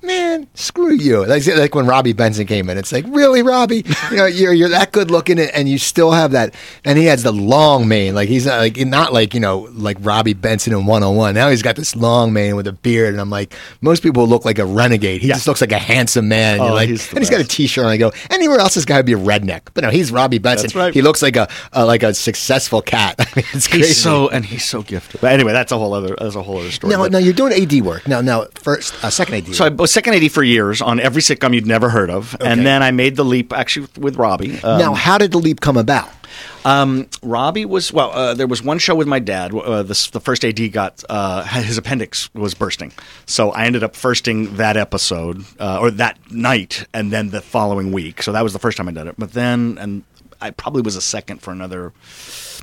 [0.02, 1.26] man, screw you.
[1.26, 3.84] Like, like when Robby Benson came in, it's like, really, Robby?
[4.10, 6.54] You know, you're you're that good looking, and you still have that.
[6.84, 8.14] And he has the long mane.
[8.14, 11.34] Like he's not like not like you know like Robby Benson in 101.
[11.34, 14.44] Now he's got this long mane with a beard, and I'm like, most people look
[14.44, 15.20] like a renegade.
[15.20, 15.34] He yeah.
[15.34, 16.60] just looks like a handsome man.
[16.60, 18.96] Oh, like, he's and he's got a t-shirt, and I go, anywhere else, this guy
[18.96, 19.62] would be a redneck.
[19.74, 20.64] But no, he's Robby Benson.
[20.64, 20.94] That's right.
[20.94, 23.16] He looks like a, a like a successful cat.
[23.18, 23.88] I mean, it's crazy.
[23.88, 25.20] He's so and he's so gifted.
[25.20, 26.92] But anyway, that's a whole other that's a whole other story.
[26.92, 28.06] Now, but, now you're doing AD work.
[28.08, 29.54] Now, now first, uh, second AD.
[29.54, 29.72] So work.
[29.72, 32.46] I was second AD for years on every sitcom you'd never heard of, okay.
[32.46, 34.60] and then I made the leap actually with Robbie.
[34.62, 36.10] Um, now, how did the leap come about?
[36.64, 38.12] Um, Robby was well.
[38.12, 39.54] Uh, there was one show with my dad.
[39.54, 42.92] Uh, this, the first AD got uh, his appendix was bursting,
[43.26, 47.92] so I ended up firsting that episode uh, or that night, and then the following
[47.92, 48.22] week.
[48.22, 49.16] So that was the first time I did it.
[49.18, 50.04] But then, and
[50.40, 51.92] I probably was a second for another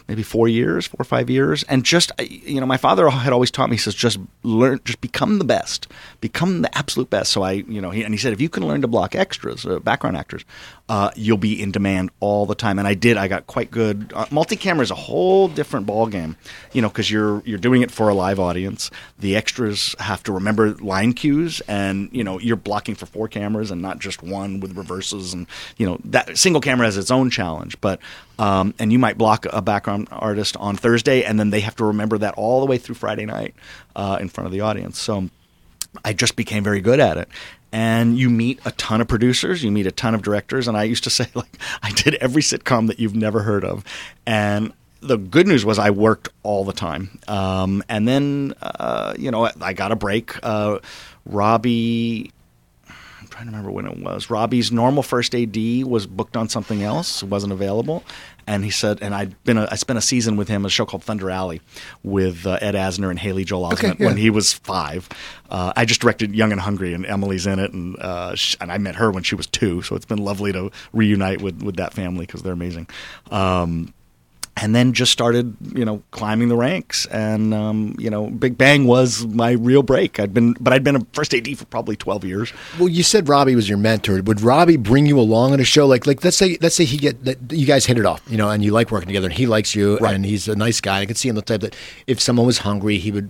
[0.08, 3.52] maybe four years, four or five years, and just you know, my father had always
[3.52, 3.76] taught me.
[3.76, 5.88] He says, just learn, just become the best,
[6.22, 7.32] become the absolute best.
[7.32, 9.66] So I, you know, he, and he said, if you can learn to block extras,
[9.66, 10.46] uh, background actors,
[10.90, 12.80] uh, you'll be in demand all the time.
[12.80, 13.18] And I did.
[13.18, 14.12] I got quite good.
[14.16, 16.38] Uh, multi-camera is a whole different ball game,
[16.72, 18.90] you know, because you're you're doing it for a live audience.
[19.20, 23.70] The extras have to remember line cues, and you know, you're blocking for four cameras
[23.70, 25.34] and not just one with reverses.
[25.34, 25.48] And
[25.78, 28.00] you know, that single camera has its own challenge, but
[28.40, 31.86] um, and you might block a background artist on Thursday, and then they have to
[31.86, 33.56] remember that all the way through Friday night
[33.96, 35.00] uh, in front of the audience.
[35.00, 35.30] So
[36.04, 37.30] I just became very good at it.
[37.72, 40.84] And you meet a ton of producers, you meet a ton of directors, and I
[40.84, 43.84] used to say like I did every sitcom that you've never heard of,
[44.26, 47.20] and the good news was I worked all the time.
[47.28, 50.34] Um, and then, uh, you know, I got a break.
[50.44, 50.80] Uh,
[51.26, 52.32] Robby
[53.38, 54.32] trying to remember when it was.
[54.32, 58.04] Robby's normal first AD was booked on something else, wasn't available,
[58.48, 60.86] and he said, and I'd been a, I spent a season with him, a show
[60.88, 61.62] called Thunder Alley,
[62.02, 64.08] with uh, Ed Asner and Haley Joel Osment okay, yeah.
[64.08, 65.08] when he was five.
[65.52, 68.72] Uh, I just directed Young and Hungry, and Emily's in it, and uh, she, and
[68.72, 71.76] I met her when she was two, so it's been lovely to reunite with with
[71.76, 72.88] that family because they're amazing.
[73.30, 73.94] Um,
[74.58, 77.06] and then just started, you know, climbing the ranks.
[77.08, 80.20] And um, you know, Big Bang was my real break.
[80.20, 82.52] I'd been, but I'd been a first AD for probably twelve years.
[82.80, 84.22] Well, you said Robby was your mentor.
[84.22, 85.86] Would Robby bring you along on a show?
[85.86, 88.38] Like, like let's say, let's say he get that you guys hit it off, you
[88.38, 90.16] know, and you like working together, and he likes you, right.
[90.16, 91.02] and he's a nice guy.
[91.02, 91.76] I could see him the type that
[92.08, 93.30] if someone was hungry, he would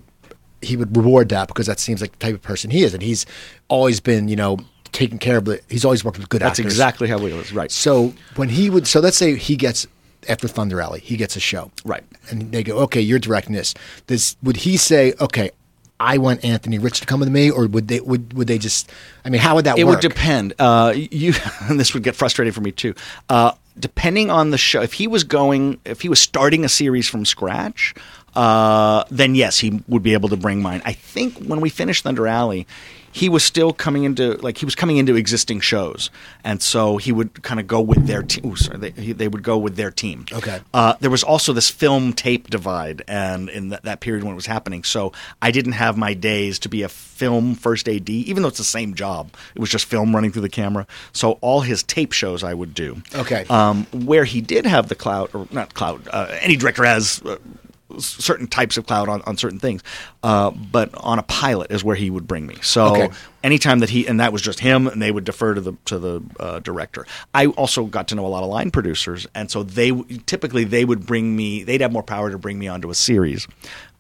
[0.61, 3.03] he would reward that because that seems like the type of person he is, and
[3.03, 3.25] he's
[3.67, 4.57] always been, you know,
[4.93, 5.61] taking care of the.
[5.69, 6.73] He's always worked with good That's actors.
[6.73, 7.51] exactly how it was.
[7.51, 7.71] Right.
[7.71, 9.87] So when he would, so let's say he gets
[10.27, 11.71] after Thunder Alley, he gets a show.
[11.85, 12.03] Right.
[12.29, 13.73] And they go, okay, you're directing this.
[14.07, 15.51] This would he say, okay,
[15.99, 18.91] I want Anthony Rich to come with me, or would they would would they just?
[19.25, 19.79] I mean, how would that work?
[19.79, 20.03] it work?
[20.03, 20.53] would depend.
[20.59, 22.93] Uh, you and this would get frustrating for me too.
[23.29, 27.07] Uh, depending on the show, if he was going, if he was starting a series
[27.07, 27.95] from scratch,
[28.35, 30.81] uh, then yes, he would be able to bring mine.
[30.85, 32.67] I think when we finished Thunder Alley,
[33.17, 36.11] he was still coming into like he was coming into existing shows,
[36.43, 38.55] and so he would kind of go with their team.
[38.55, 40.25] Sorry, they, they, would go with their team.
[40.31, 40.61] Okay.
[40.71, 44.35] Uh, there was also this film tape divide, and in that, that period when it
[44.35, 48.43] was happening, so I didn't have my days to be a film first AD, even
[48.43, 49.33] though it's the same job.
[49.55, 50.85] It was just film running through the camera.
[51.11, 53.01] So all his tape shows I would do.
[53.15, 53.45] Okay.
[53.49, 57.37] Um, where he did have the clout, or not clout, uh, any director has uh,
[57.97, 59.83] certain types of cloud on, on certain things.
[60.23, 62.55] Uh, but on a pilot is where he would bring me.
[62.61, 63.15] So okay.
[63.43, 65.99] anytime that he and that was just him, and they would defer to the to
[65.99, 67.05] the uh, director.
[67.33, 69.91] I also got to know a lot of line producers, and so they
[70.25, 71.63] typically they would bring me.
[71.63, 73.47] They'd have more power to bring me onto a series.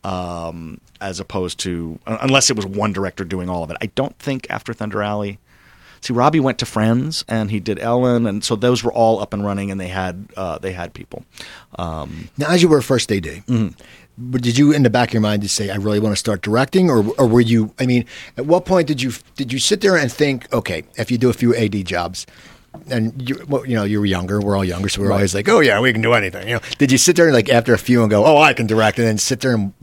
[0.03, 3.77] Um, as opposed to unless it was one director doing all of it.
[3.81, 5.37] I don't think after Thunder Alley
[6.01, 9.33] see, Robby went to Friends and he did Ellen, and so those were all up
[9.33, 11.23] and running, and they had uh, they had people.
[11.77, 13.67] Um, Now, as you were a first AD, Mm-hmm.
[14.17, 16.19] but did you in the back of your mind to say, "I really want to
[16.19, 17.73] start directing," or, or were you?
[17.79, 18.05] I mean,
[18.37, 21.29] at what point did you did you sit there and think, okay, if you do
[21.29, 22.25] a few AD jobs,
[22.89, 25.33] and you, well, you know, you were younger, we're all younger, so we we're always
[25.35, 26.47] like, oh yeah, we can do anything.
[26.47, 28.53] You know, did you sit there and like after a few and go, oh, I
[28.53, 29.73] can direct, and then sit there and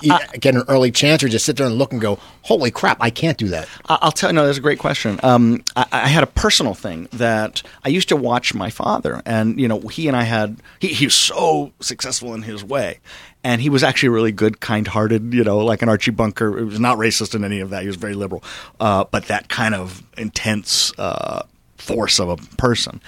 [0.00, 3.10] Get an early chance, or just sit there and look and go, holy crap, I
[3.10, 3.68] can't do that.
[3.86, 4.34] I'll tell you.
[4.34, 5.20] No, that's a great question.
[5.22, 9.60] Um, I, I had a personal thing that I used to watch my father, and
[9.60, 10.56] you know, he and I had.
[10.80, 13.00] He, he was so successful in his way,
[13.44, 15.34] and he was actually really good, kind-hearted.
[15.34, 16.56] You know, like an Archie Bunker.
[16.58, 17.82] He was not racist in any of that.
[17.82, 18.42] He was very liberal,
[18.80, 21.42] uh, but that kind of intense uh,
[21.76, 23.00] force of a person.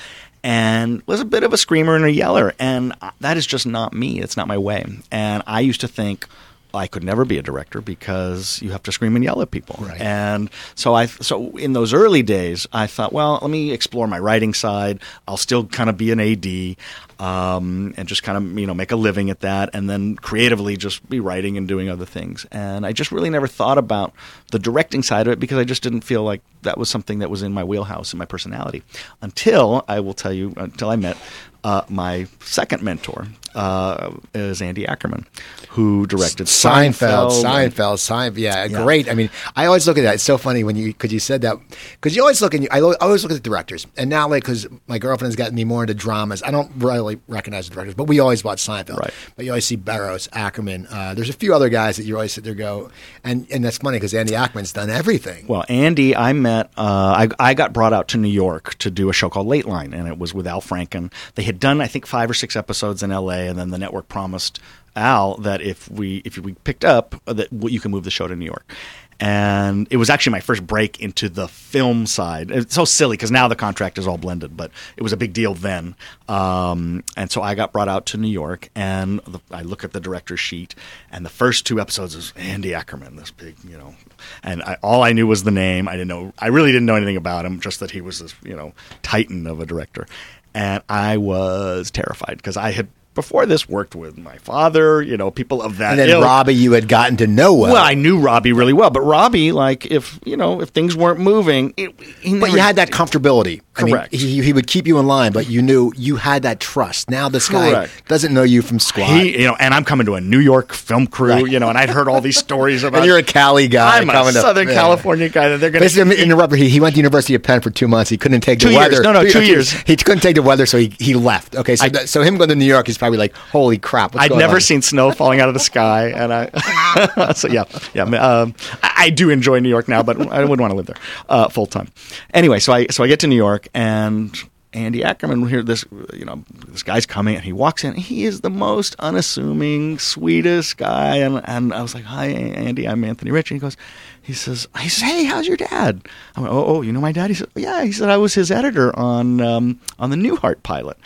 [0.46, 3.94] And was a bit of a screamer and a yeller, and that is just not
[3.94, 4.20] me.
[4.20, 4.84] It's not my way.
[5.10, 6.26] And I used to think,
[6.74, 9.76] I could never be a director because you have to scream and yell at people.
[9.80, 10.00] Right.
[10.00, 14.18] And so I so in those early days I thought, well, let me explore my
[14.18, 15.00] writing side.
[15.28, 16.76] I'll still kind of be an AD
[17.18, 20.76] um, and just kind of you know make a living at that, and then creatively
[20.76, 22.46] just be writing and doing other things.
[22.50, 24.12] And I just really never thought about
[24.50, 27.30] the directing side of it because I just didn't feel like that was something that
[27.30, 28.82] was in my wheelhouse and my personality.
[29.22, 31.16] Until I will tell you, until I met
[31.62, 35.26] uh, my second mentor uh, is Andy Ackerman,
[35.74, 37.72] who directed Seinfeld, Seinfeld.
[37.72, 38.38] Seinfeld, Seinfeld.
[38.38, 39.08] Yeah, great.
[39.08, 40.14] I mean, I always look at that.
[40.14, 41.56] It's so funny when you because you said that
[41.94, 44.68] because you always look at I always look at the directors, and now like because
[44.86, 48.04] my girlfriend has gotten me more into dramas, I don't really recognize the directors, but
[48.04, 48.98] we always watch Seinfeld.
[48.98, 49.12] Right.
[49.34, 50.86] But you always see Burrows, Ackerman.
[50.88, 52.92] Uh, there's a few other guys that you always sit there and go,
[53.24, 55.48] and and that's funny because Andy Ackerman's done everything.
[55.48, 56.70] Well, Andy, I met.
[56.76, 59.66] Uh, I, I got brought out to New York to do a show called Late
[59.66, 61.12] Line, and it was with Al Franken.
[61.34, 64.06] They had done, I think, five or six episodes in L.A., and then the network
[64.08, 64.60] promised
[64.96, 68.26] Al that if we if we picked up, uh, that you can move the show
[68.26, 68.72] to New York.
[69.20, 72.50] And it was actually my first break into the film side.
[72.50, 75.32] It's so silly because now the contract is all blended, but it was a big
[75.32, 75.94] deal then.
[76.28, 79.92] Um, and so I got brought out to New York, and the, I look at
[79.92, 80.74] the director's sheet,
[81.12, 83.94] and the first two episodes is Andy Ackerman, this big, you know,
[84.42, 85.86] and I, all I knew was the name.
[85.86, 88.34] I didn't know, I really didn't know anything about him, just that he was this,
[88.42, 90.06] you know, titan of a director.
[90.54, 95.30] And I was terrified because I had before this worked with my father, you know,
[95.30, 96.24] people of that And then ilk.
[96.24, 97.72] Robby, you had gotten to know well.
[97.74, 101.20] Well, I knew Robby really well, but Robby, like, if you know, if things weren't
[101.20, 103.60] moving, it, he but you had that comfortability.
[103.74, 104.14] Correct.
[104.14, 106.60] I mean, he, he would keep you in line, but you knew you had that
[106.60, 107.10] trust.
[107.10, 108.06] Now this guy Correct.
[108.08, 109.08] doesn't know you from squat.
[109.10, 111.46] He, you know, and I'm coming to a New York film crew, Right.
[111.50, 112.98] you know, and I'd heard all these stories about.
[112.98, 113.98] and you're a Cali guy.
[113.98, 114.74] I'm a coming to- Southern yeah.
[114.74, 116.52] California guy that they're going to I'm.
[116.54, 118.10] He, he went to the University of Penn for two months.
[118.10, 118.90] He couldn't take Two the years.
[118.90, 119.02] weather.
[119.02, 119.72] No, no, two okay, years.
[119.72, 121.56] He couldn't take the weather, so he, he left.
[121.56, 124.14] Okay, so I- so him going to New York is probably like, holy crap!
[124.14, 124.60] What's I'd never on?
[124.60, 128.04] seen snow falling out of the sky, and I, so yeah, yeah.
[128.04, 130.96] Um, I, I do enjoy New York now, but I wouldn't want to live there
[131.28, 131.88] uh, full time.
[132.32, 134.34] Anyway, so I so I get to New York, and
[134.72, 135.62] Andy Ackerman here.
[135.62, 137.94] This you know this guy's coming, and he walks in.
[137.94, 142.88] He is the most unassuming, sweetest guy, and and I was like, "Hi, Andy.
[142.88, 143.76] I'm Anthony Rich." And he goes,
[144.24, 147.12] he says, "I says, hey, how's your dad?" I went, "Oh, oh, you know my
[147.12, 150.62] dad?" He said, "Yeah." He said, "I was his editor on um, on the Newhart
[150.62, 150.96] pilot."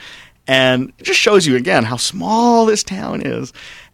[0.49, 3.53] And it just shows you again how small this town is.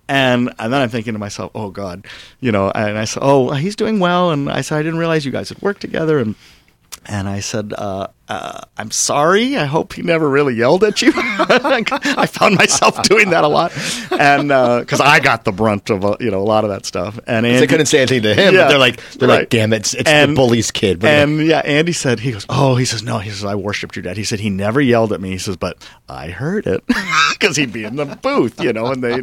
[0.09, 2.07] And, and then I'm thinking to myself, oh God,
[2.41, 4.31] you know, and I said, oh, he's doing well.
[4.31, 6.19] And I said, I didn't realize you guys had worked together.
[6.19, 6.37] And,
[7.07, 9.57] and I said, uh, uh, I'm sorry.
[9.57, 11.13] I hope he never really yelled at you.
[11.17, 13.73] I found myself doing that a lot.
[14.11, 16.71] And, uh 'cause cause I got the brunt of, uh, you know, a lot of
[16.71, 17.19] that stuff.
[17.27, 18.55] And They couldn't say anything to him.
[18.55, 19.39] Yeah, but they're like, they're right.
[19.41, 21.01] like, damn it, it's, it's And- the bully's kid.
[21.01, 23.95] But and yeah, Andy said he goes, oh, he says no, he says I worshipped
[23.97, 24.17] your dad.
[24.17, 25.31] He said he never yelled at me.
[25.31, 25.77] He says, but
[26.09, 26.83] I heard it
[27.33, 29.23] because he'd be in the booth, you know, and they,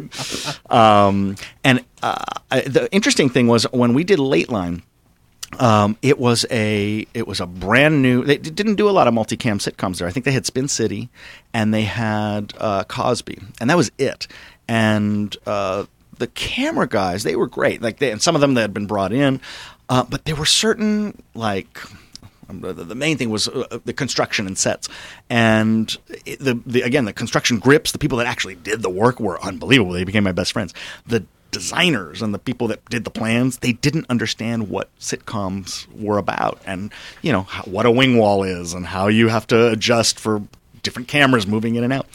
[0.74, 4.82] um, and uh, I, the interesting thing was when we did Late Line.
[5.58, 8.24] Um, it was a it was a brand new.
[8.24, 10.08] They didn't do a lot of multicam sitcoms there.
[10.08, 11.10] I think they had Spin City,
[11.52, 14.26] and they had uh, Cosby, and that was it.
[14.66, 15.84] And uh,
[16.18, 17.82] the camera guys, they were great.
[17.82, 19.40] Like they, and some of them that had been brought in,
[19.88, 21.78] uh, but there were certain like
[22.48, 24.88] um, the, main thing was uh, the construction and sets,
[25.28, 27.92] and the, the again the construction grips.
[27.92, 29.92] The people that actually did the work were unbelievable.
[29.92, 30.74] They became my best friends.
[31.06, 36.18] The designers and the people that did the plans they didn't understand what sitcoms were
[36.18, 36.60] about.
[36.66, 40.18] And you know how, what a wing wall is and how you have to adjust
[40.18, 40.42] for
[40.82, 42.06] different cameras moving in and out.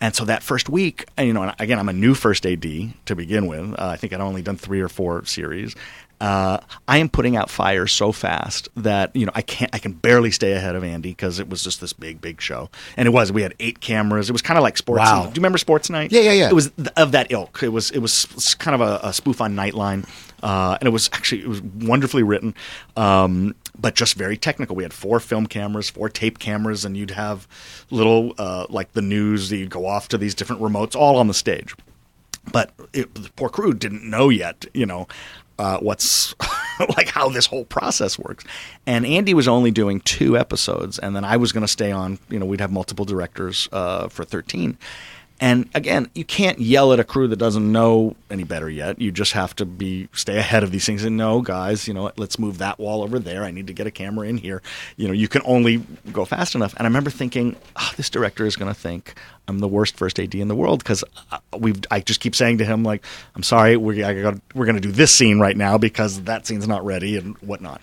[0.00, 2.62] And so that first week you know again i'm a new first ad
[3.06, 3.72] to begin with.
[3.78, 5.76] Uh, i think i'd only done three or four series
[6.20, 9.74] uh, I am putting out fires so fast that you know I can't.
[9.74, 12.70] I can barely stay ahead of Andy because it was just this big, big show,
[12.96, 13.30] and it was.
[13.30, 14.30] We had eight cameras.
[14.30, 15.00] It was kind of like sports.
[15.00, 15.24] Wow.
[15.24, 15.34] Night.
[15.34, 16.12] Do you remember Sports Night?
[16.12, 16.48] Yeah, yeah, yeah.
[16.48, 17.62] It was th- of that ilk.
[17.62, 17.90] It was.
[17.90, 20.08] It was kind of a, a spoof on Nightline,
[20.42, 22.54] uh, and it was actually it was wonderfully written.
[22.96, 24.74] Um, but just very technical.
[24.74, 27.46] We had four film cameras, four tape cameras, and you'd have
[27.90, 29.50] little uh, like the news.
[29.50, 31.74] That you'd go off to these different remotes, all on the stage.
[32.52, 35.08] But it, the poor crew didn't know yet, you know,
[35.58, 36.34] uh, what's
[36.96, 38.44] like how this whole process works.
[38.86, 42.18] And Andy was only doing two episodes, and then I was going to stay on.
[42.28, 44.78] You know, we'd have multiple directors uh, for thirteen.
[45.38, 49.00] And again, you can't yell at a crew that doesn't know any better yet.
[49.00, 52.10] You just have to be stay ahead of these things and know, guys, you know,
[52.16, 53.44] let's move that wall over there.
[53.44, 54.62] I need to get a camera in here.
[54.96, 56.72] You know, you can only go fast enough.
[56.74, 59.14] And I remember thinking, oh, this director is going to think
[59.48, 61.80] I'm the worst first AD in the world because uh, we've.
[61.90, 64.80] I just keep saying to him like, I'm sorry, we I got we're going to
[64.80, 67.80] do this scene right now because that scene's not ready and whatnot.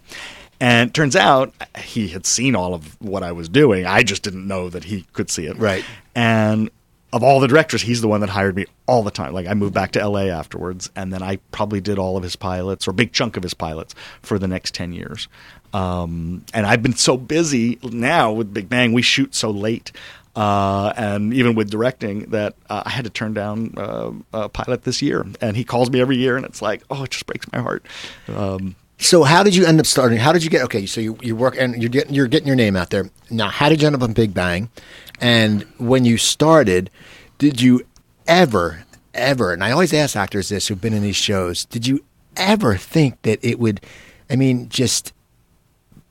[0.60, 3.86] And it turns out he had seen all of what I was doing.
[3.86, 5.58] I just didn't know that he could see it.
[5.58, 5.84] Right.
[6.16, 6.70] And
[7.14, 9.32] of all the directors, he's the one that hired me all the time.
[9.34, 12.36] Like I moved back to LA afterwards, and then I probably did all of his
[12.36, 15.28] pilots or a big chunk of his pilots for the next ten years.
[15.74, 18.94] Um, and I've been so busy now with Big Bang.
[18.94, 19.92] We shoot so late,
[20.36, 24.84] uh, and even with directing, that uh, I had to turn down uh, a pilot
[24.84, 25.26] this year.
[25.42, 27.86] And he calls me every year, and it's like, oh, it just breaks my heart.
[28.28, 30.18] Um, So how did you end up starting?
[30.18, 30.64] How did you get?
[30.66, 33.10] Okay, so you, you work and you're getting you're getting your name out there.
[33.30, 34.70] Now, how did you end up on Big Bang?
[35.20, 36.90] And when you started,
[37.38, 37.86] did you
[38.28, 39.54] ever, ever?
[39.54, 42.04] And I always ask actors this who've been in these shows: Did you
[42.36, 43.82] ever think that it would?
[44.30, 45.14] I mean, just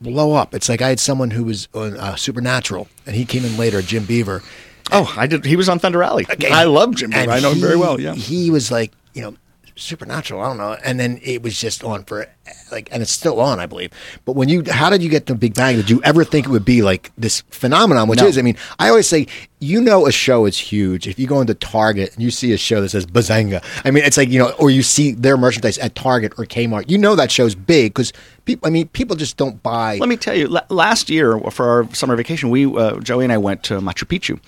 [0.00, 0.54] blow up.
[0.54, 3.82] It's like I had someone who was on uh, Supernatural, and he came in later,
[3.82, 4.42] Jim Beaver.
[4.90, 5.44] oh, I did.
[5.44, 6.26] He was on Thunder Alley.
[6.50, 7.10] I love Jim.
[7.10, 7.30] Beaver.
[7.30, 8.00] I know him very well.
[8.00, 8.14] Yeah.
[8.14, 9.36] He was like, you know,
[9.76, 10.40] supernatural.
[10.40, 10.76] I don't know.
[10.84, 12.26] And then it was just on for
[12.70, 13.90] like, and it's still on, I believe.
[14.24, 15.76] But when you, how did you get the Big Bang?
[15.76, 18.08] Did you ever think it would be like this phenomenon?
[18.08, 18.26] Which No.
[18.26, 19.26] is, I mean, I always say,
[19.60, 22.56] you know, a show is huge if you go into Target and you see a
[22.56, 23.62] show that says Bazinga.
[23.84, 26.90] I mean, it's like you know, or you see their merchandise at Target or Kmart.
[26.90, 28.12] You know that show's big because
[28.44, 28.66] people.
[28.66, 29.98] I mean, people just don't buy.
[29.98, 33.32] Let me tell you, la- last year for our summer vacation, we uh, Joey and
[33.32, 34.40] I went to Machu Picchu.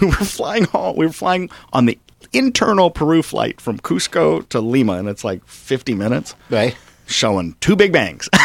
[0.00, 1.98] We were flying all, we were flying on the
[2.34, 6.34] internal Peru flight from Cusco to Lima, and it's like 50 minutes.
[6.50, 6.76] Right.
[7.06, 8.28] Showing two Big Bangs.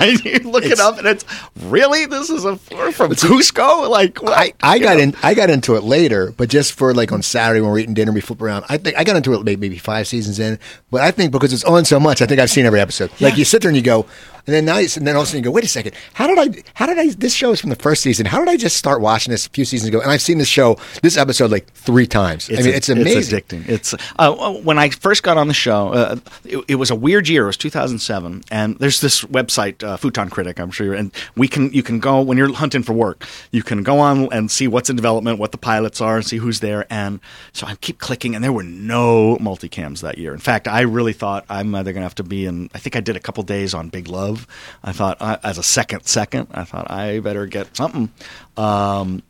[0.00, 1.24] You look it up, and it's
[1.62, 3.88] really this is a floor from Cusco.
[3.88, 4.32] Like what?
[4.36, 5.02] I, I got know?
[5.02, 7.94] in I got into it later, but just for like on Saturday when we're eating
[7.94, 8.64] dinner, we flip around.
[8.68, 10.58] I think I got into it maybe, maybe five seasons in,
[10.90, 13.10] but I think because it's on so much, I think I've seen every episode.
[13.20, 14.06] Like you sit there and you go,
[14.48, 15.92] and then now you, and then all of a sudden you go, wait a second,
[16.14, 16.62] how did I?
[16.72, 17.10] How did I?
[17.10, 18.24] This show is from the first season.
[18.24, 20.00] How did I just start watching this a few seasons ago?
[20.00, 22.48] And I've seen this show, this episode, like three times.
[22.48, 23.18] I mean, a- it's amazing.
[23.18, 23.68] It's addicting.
[23.68, 25.88] It's uh, when I first got on the show.
[25.92, 27.42] Uh, it, it was a weird year.
[27.42, 30.58] It was 2007, and there's this website, uh, Futon Critic.
[30.58, 33.26] I'm sure, you're, and we can you can go when you're hunting for work.
[33.50, 36.38] You can go on and see what's in development, what the pilots are, and see
[36.38, 36.86] who's there.
[36.90, 37.20] And
[37.52, 40.32] so I keep clicking, and there were no multicams that year.
[40.32, 42.70] In fact, I really thought I'm either going to have to be in.
[42.74, 44.37] I think I did a couple days on Big Love.
[44.82, 48.10] I thought uh, as a second second, I thought I better get something.
[48.56, 49.22] Um,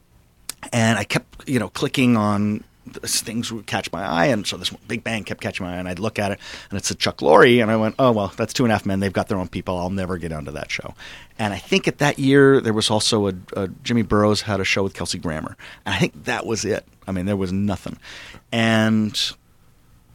[0.72, 4.70] and I kept you know clicking on things would catch my eye, and so this
[4.70, 6.40] Big Bang kept catching my eye, and I'd look at it,
[6.70, 8.86] and it's a Chuck Lorre, and I went, oh well, that's Two and a Half
[8.86, 9.00] Men.
[9.00, 9.76] They've got their own people.
[9.76, 10.94] I'll never get onto that show.
[11.38, 14.64] And I think at that year there was also a, a Jimmy Burrows had a
[14.64, 16.84] show with Kelsey Grammer, and I think that was it.
[17.06, 17.98] I mean, there was nothing,
[18.52, 19.32] and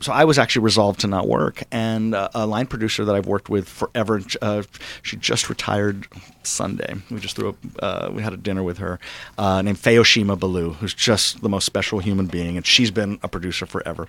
[0.04, 1.64] so I was actually resolved to not work.
[1.72, 4.64] And uh, a line producer that I've worked with forever, uh,
[5.02, 6.08] she just retired
[6.44, 6.96] Sunday.
[7.10, 9.00] We just threw a, uh, we had a dinner with her
[9.38, 13.20] uh, named Faye Oshima Belyeu, who's just the most special human being, and she's been
[13.24, 14.08] a producer forever.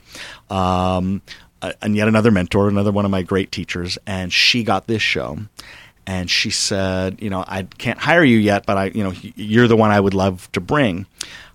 [0.50, 1.22] Um,
[1.80, 5.38] and yet another mentor, another one of my great teachers, and she got this show.
[6.06, 9.68] And she said, you know, I can't hire you yet, but I, you know, you're
[9.68, 11.06] the one I would love to bring.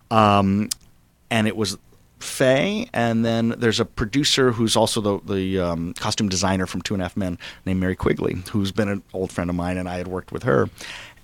[0.09, 0.69] Um,
[1.29, 1.77] and it was
[2.19, 6.93] Faye, and then there's a producer who's also the the um, costume designer from Two
[6.93, 9.87] and a Half Men named Mary Quigley, who's been an old friend of mine, and
[9.87, 10.69] I had worked with her.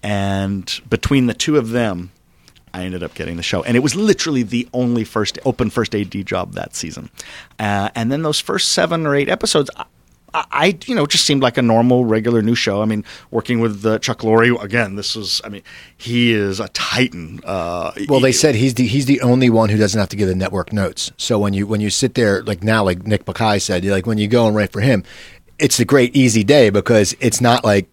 [0.01, 2.11] And between the two of them,
[2.73, 5.95] I ended up getting the show, and it was literally the only first open first
[5.95, 7.09] AD job that season.
[7.57, 9.69] Uh, and then those first seven or eight episodes.
[10.51, 12.81] I, you know, it just seemed like a normal, regular new show.
[12.81, 14.95] I mean, working with uh, Chuck Lorre again.
[14.95, 15.61] This is, I mean,
[15.97, 17.39] he is a titan.
[17.43, 20.15] Uh, Well, they he- said he's the he's the only one who doesn't have to
[20.15, 21.11] give the network notes.
[21.17, 24.17] So when you when you sit there like now, like Nick Bakay said, like when
[24.17, 25.03] you go and write for him,
[25.59, 27.87] it's a great easy day because it's not like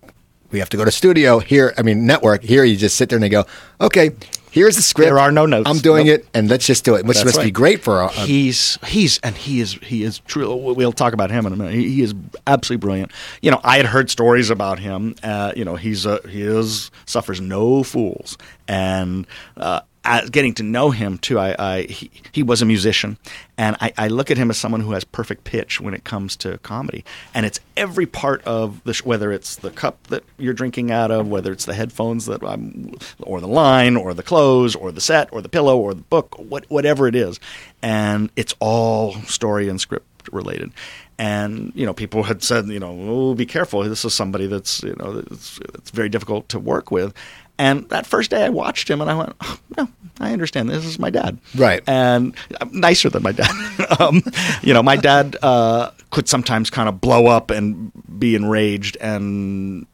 [0.53, 1.75] we have to go to studio here.
[1.77, 2.65] I mean, network here.
[2.65, 3.45] You just sit there and they go,
[3.81, 4.11] okay,
[4.51, 5.07] here's the script.
[5.07, 5.69] There are no notes.
[5.69, 6.21] I'm doing Nope.
[6.21, 7.05] it, and let's just do it.
[7.05, 10.21] Which That's must be great for a, a he's he's and he is he is
[10.21, 10.55] true.
[10.55, 11.75] We'll talk about him in a minute.
[11.75, 12.15] He, he is
[12.47, 13.13] absolutely brilliant.
[13.41, 15.17] You know, I had heard stories about him.
[15.23, 18.39] Uh, you know, he's a he is suffers no fools,
[18.69, 19.27] and
[19.57, 23.19] uh, as getting to know him too, I, I he, he, was a musician,
[23.57, 26.37] and I, I, look at him as someone who has perfect pitch when it comes
[26.39, 30.55] to comedy, and it's every part of the sh- whether it's the cup that you're
[30.55, 34.75] drinking out of, whether it's the headphones that I'm, or the line, or the clothes,
[34.75, 37.39] or the set, or the pillow, or the book, what, whatever it is,
[37.81, 40.73] and it's all story and script related.
[41.19, 43.83] And you know, people had said, you know, oh, be careful.
[43.83, 47.15] This is somebody that's you know, it's very difficult to work with.
[47.59, 49.89] And that first day I watched him and I went, oh, no,
[50.19, 50.69] I understand.
[50.69, 51.39] This is my dad.
[51.55, 51.83] Right.
[51.87, 52.35] And
[52.71, 53.51] nicer than my dad.
[54.01, 54.23] um,
[54.63, 59.87] you know, my dad uh, could sometimes kind of blow up and be enraged and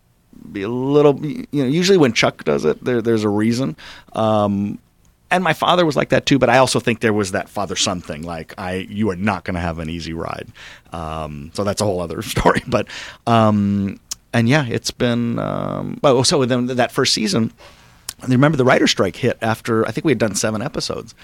[0.51, 3.77] be a little, you know, usually when Chuck does it, there, there's a reason.
[4.13, 4.79] Um,
[5.31, 7.77] and my father was like that too, but I also think there was that father
[7.77, 8.23] son thing.
[8.23, 10.49] Like, I, you are not going to have an easy ride.
[10.93, 12.63] Um, so that's a whole other story.
[12.67, 12.89] But,
[13.27, 14.01] um,
[14.33, 15.39] and yeah, it's been.
[15.39, 17.53] Um, well, so then that first season,
[18.23, 21.15] I remember the writer strike hit after I think we had done seven episodes,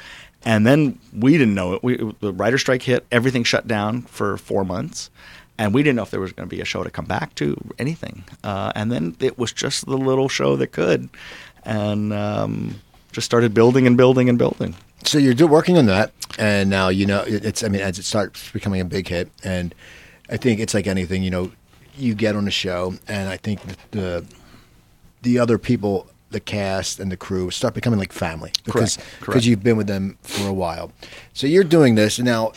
[0.45, 1.83] and then we didn't know it.
[1.83, 5.11] We, the writer strike hit, everything shut down for four months,
[5.59, 7.35] and we didn't know if there was going to be a show to come back
[7.37, 8.25] to, anything.
[8.43, 11.09] Uh, and then it was just the little show that could,
[11.65, 12.81] and um,
[13.13, 14.75] just started building and building and building.
[15.05, 17.63] So you're working on that, and now you know it's.
[17.63, 19.75] I mean, as it starts becoming a big hit, and
[20.31, 21.23] I think it's like anything.
[21.23, 21.53] You know,
[21.97, 24.25] you get on the show, and I think the
[25.23, 29.63] the other people, the cast and the crew, start becoming like family because because you've
[29.63, 30.93] been with them for a while.
[31.33, 32.53] So you're doing this now.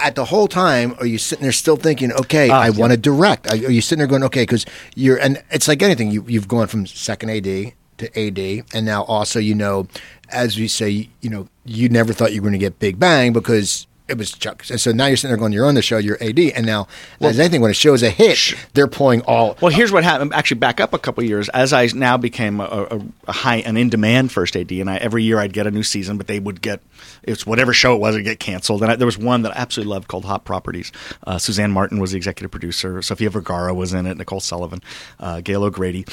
[0.00, 2.80] At the whole time, are you sitting there still thinking, okay, uh, I yeah.
[2.80, 3.50] want to direct?
[3.50, 4.66] Are you sitting there going, okay, because
[4.96, 9.04] you're, and it's like anything, you, you've gone from second AD to AD, and now
[9.04, 9.86] also, you know,
[10.30, 13.32] as we say, you know, you never thought you were going to get Big Bang
[13.32, 14.64] because it was Chuck.
[14.68, 16.86] And so now you're sitting there going, you're on the show, you're AD, and now
[17.20, 19.56] well, as anything, when a show is a hit, they're pulling all.
[19.62, 20.34] Well, here's what happened.
[20.34, 21.48] Actually, back up a couple years.
[21.50, 25.22] As I now became a, a, high, an in demand first AD, and I, every
[25.22, 26.80] year I'd get a new season, but they would get
[27.22, 28.82] it's whatever show it was, it would get canceled.
[28.82, 30.92] And I, there was one that I absolutely loved called Hot Properties.
[31.26, 33.00] Uh, Suzanne Martin was the executive producer.
[33.00, 34.18] Sofia Vergara was in it.
[34.18, 34.82] Nicole Sullivan,
[35.18, 36.04] uh, Gail O'Grady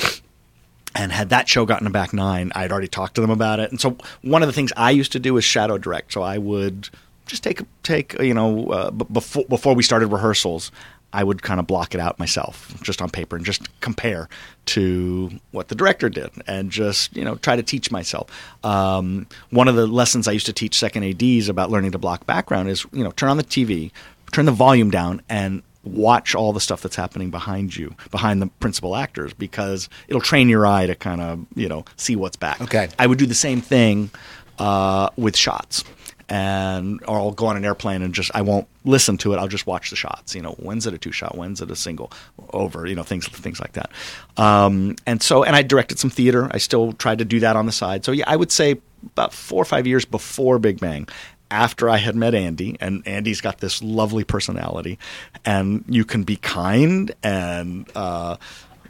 [0.93, 3.71] and had that show gotten a back nine, I'd already talked to them about it.
[3.71, 6.11] And so one of the things I used to do is shadow direct.
[6.11, 6.89] So I would
[7.31, 10.71] just take take you know uh, before before we started rehearsals.
[11.13, 14.29] I would kind of block it out myself, just on paper, and just compare
[14.67, 18.29] to what the director did, and just you know try to teach myself.
[18.63, 22.25] Um, one of the lessons I used to teach second ads about learning to block
[22.25, 23.91] background is you know turn on the TV,
[24.31, 28.47] turn the volume down, and watch all the stuff that's happening behind you, behind the
[28.59, 32.61] principal actors, because it'll train your eye to kind of you know see what's back.
[32.61, 34.11] Okay, I would do the same thing
[34.59, 35.83] uh, with shots
[36.31, 39.37] and or I'll go on an airplane and just I won't listen to it.
[39.37, 40.33] I'll just watch the shots.
[40.33, 41.37] You know, when's it a two shot?
[41.37, 42.09] When's it a single?
[42.53, 42.87] Over.
[42.87, 43.91] You know, things things like that.
[44.37, 46.49] Um, and so, and I directed some theater.
[46.51, 48.05] I still tried to do that on the side.
[48.05, 51.07] So yeah, I would say about four or five years before Big Bang.
[51.49, 54.97] After I had met Andy, and Andy's got this lovely personality,
[55.43, 58.37] and you can be kind and uh,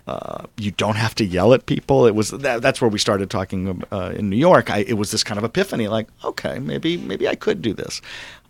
[0.07, 2.05] uh, you don't have to yell at people.
[2.05, 4.69] It was that, that's where we started talking uh, in New York.
[4.69, 8.01] I, it was this kind of epiphany, like, okay, maybe maybe I could do this.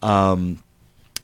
[0.02, 0.64] Um,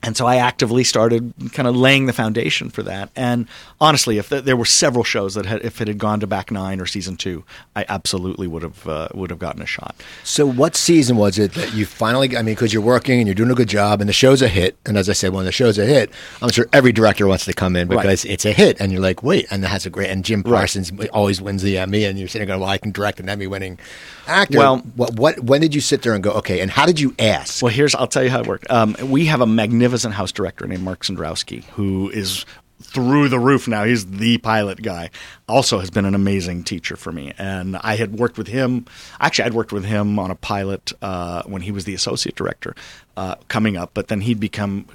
[0.04, 3.10] and so I actively started kind of laying the foundation for that.
[3.16, 3.48] And
[3.82, 6.80] honestly, if there were several shows that had, if it had gone to back nine
[6.80, 7.44] or season two,
[7.76, 9.96] I absolutely would have uh, would have gotten a shot.
[10.24, 12.38] So, what season was it that you finally?
[12.38, 14.48] I mean, because you're working and you're doing a good job, and the show's a
[14.48, 14.78] hit.
[14.86, 17.54] And as I said, when the show's a hit, I'm sure every director wants to
[17.54, 18.34] come in because right.
[18.34, 20.10] it's a hit, and you're like, wait, and it has a great.
[20.10, 21.10] And Jim Parsons right.
[21.10, 23.80] always wins the Emmy, and you're sitting there going, well, I can direct an Emmy-winning
[24.28, 24.58] actor.
[24.58, 27.16] Well, what, what, when did you sit there and go, okay, and how did you
[27.20, 27.62] ask?
[27.62, 28.70] Well, here's I'll tell you how it worked.
[28.70, 32.46] Um, we have a magnificent house director named Mark Cendrowski who is
[32.82, 33.84] through the roof now.
[33.84, 35.10] He's the pilot guy.
[35.48, 37.34] Also has been an amazing teacher for me.
[37.38, 38.86] And I had worked with him.
[39.20, 42.76] Actually, I'd worked with him on a pilot uh, when he was the associate director
[43.16, 43.92] uh, coming up.
[43.94, 44.86] But then he'd become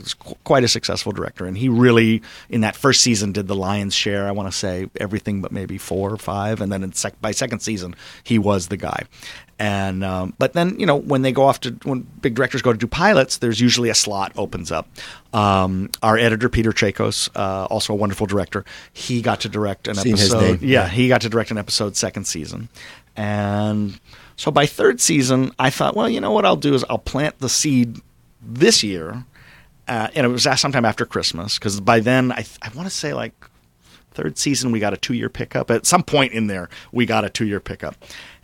[0.44, 1.44] quite a successful director.
[1.44, 4.28] And he really, in that first season, did the lion's share.
[4.28, 6.60] I want to say everything but maybe four or five.
[6.60, 9.04] And then sec- by second season, he was the guy.
[9.62, 12.72] And um, but then you know when they go off to when big directors go
[12.72, 14.88] to do pilots, there's usually a slot opens up.
[15.32, 19.94] Um, our editor Peter Chakos, uh, also a wonderful director, he got to direct an
[19.94, 20.62] Seen episode.
[20.62, 22.70] Yeah, he got to direct an episode second season,
[23.16, 24.00] and
[24.34, 27.38] so by third season, I thought, well, you know what I'll do is I'll plant
[27.38, 28.00] the seed
[28.44, 29.24] this year,
[29.86, 33.14] uh, and it was sometime after Christmas because by then I I want to say
[33.14, 33.32] like
[34.12, 37.24] third season we got a two year pickup at some point in there we got
[37.24, 37.96] a two year pickup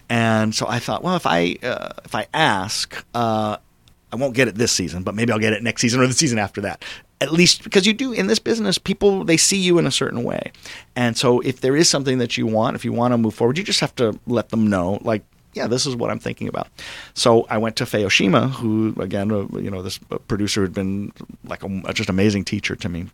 [0.09, 3.57] and so I thought, well, if I uh, if I ask, uh,
[4.13, 6.13] I won't get it this season, but maybe I'll get it next season or the
[6.13, 6.85] season after that.
[7.21, 10.23] At least because you do in this business, people they see you in a certain
[10.23, 10.53] way,
[10.95, 13.59] and so if there is something that you want, if you want to move forward,
[13.59, 14.99] you just have to let them know.
[15.03, 16.69] Like yeah, this is what I'm thinking about.
[17.15, 19.99] So I went to Faye Oshima, who again, uh, you know, this
[20.29, 21.13] producer had been
[21.45, 23.07] like a, just amazing teacher to me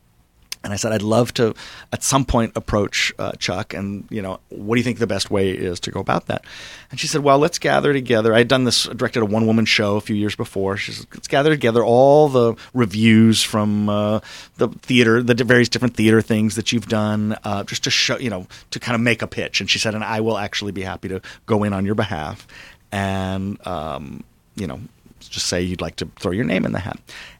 [0.64, 1.54] and I said, I'd love to
[1.92, 5.30] at some point approach uh, Chuck and, you know, what do you think the best
[5.30, 6.44] way is to go about that?
[6.90, 8.34] And she said, well, let's gather together.
[8.34, 10.78] I had done this, directed a one woman show a few years before.
[10.78, 14.20] She said, let's gather together all the reviews from uh,
[14.56, 18.30] the theater, the various different theater things that you've done, uh, just to show, you
[18.30, 19.60] know, to kind of make a pitch.
[19.60, 22.48] And she said, and I will actually be happy to go in on your behalf
[22.90, 24.24] and, um,
[24.56, 24.80] you know,
[25.20, 26.98] just say you'd like to throw your name in the hat.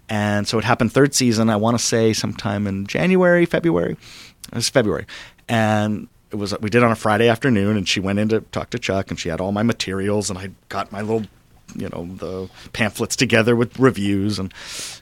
[0.08, 3.92] And so it happened third season, I want to say sometime in January, February.
[3.92, 5.06] It was February.
[5.48, 8.70] And it was we did on a Friday afternoon and she went in to talk
[8.70, 11.26] to Chuck and she had all my materials and I got my little
[11.74, 14.38] you know the pamphlets together with reviews.
[14.38, 14.52] And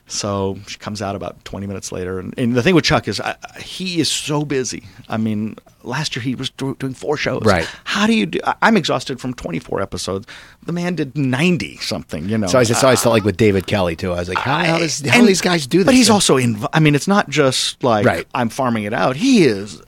[0.07, 2.19] so she comes out about 20 minutes later.
[2.19, 4.83] And, and the thing with chuck is I, he is so busy.
[5.07, 7.43] I mean last year he was do, doing four shows.
[7.43, 7.67] Right.
[7.83, 10.27] How do you do i'm exhausted from 24 episodes.
[10.63, 12.47] The man did 90 something you know.
[12.47, 14.11] So i just always felt like with David Kelley too.
[14.11, 16.09] I was like how, how, does, how and, do these guys do this but he's
[16.09, 18.27] also in i mean it's not just like right.
[18.33, 19.15] i'm farming it out.
[19.15, 19.81] He is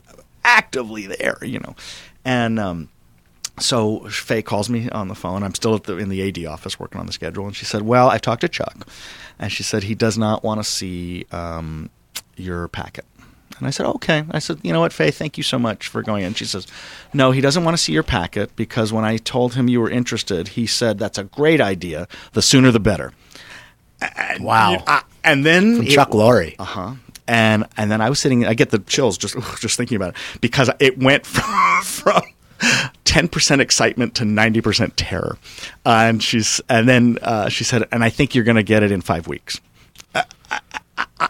[0.44, 1.74] actively there you know.
[2.24, 2.88] And um
[3.58, 5.42] so Faye calls me on the phone.
[5.42, 8.08] I'm still the, in the AD office working on the schedule, and she said, "Well,
[8.08, 8.86] I talked to Chuck,
[9.38, 11.90] and she said he does not want to see um,
[12.36, 13.04] your packet."
[13.58, 15.10] And I said, "Okay." I said, "You know what, Faye?
[15.10, 16.66] Thank you so much for going in." She says,
[17.12, 19.90] "No, he doesn't want to see your packet because when I told him you were
[19.90, 22.08] interested, he said that's a great idea.
[22.32, 23.12] The sooner the better."
[24.00, 24.82] And, wow!
[24.86, 26.54] Uh, and then From Chuck Lorre.
[26.58, 26.94] Uh huh
[27.28, 28.46] and and then I was sitting.
[28.46, 32.22] I get the chills just just thinking about it because it went from, from
[32.60, 35.38] 10% excitement to 90% terror.
[35.84, 38.82] Uh, and she's and then uh, she said, and I think you're going to get
[38.82, 39.60] it in five weeks.
[40.14, 40.22] Uh,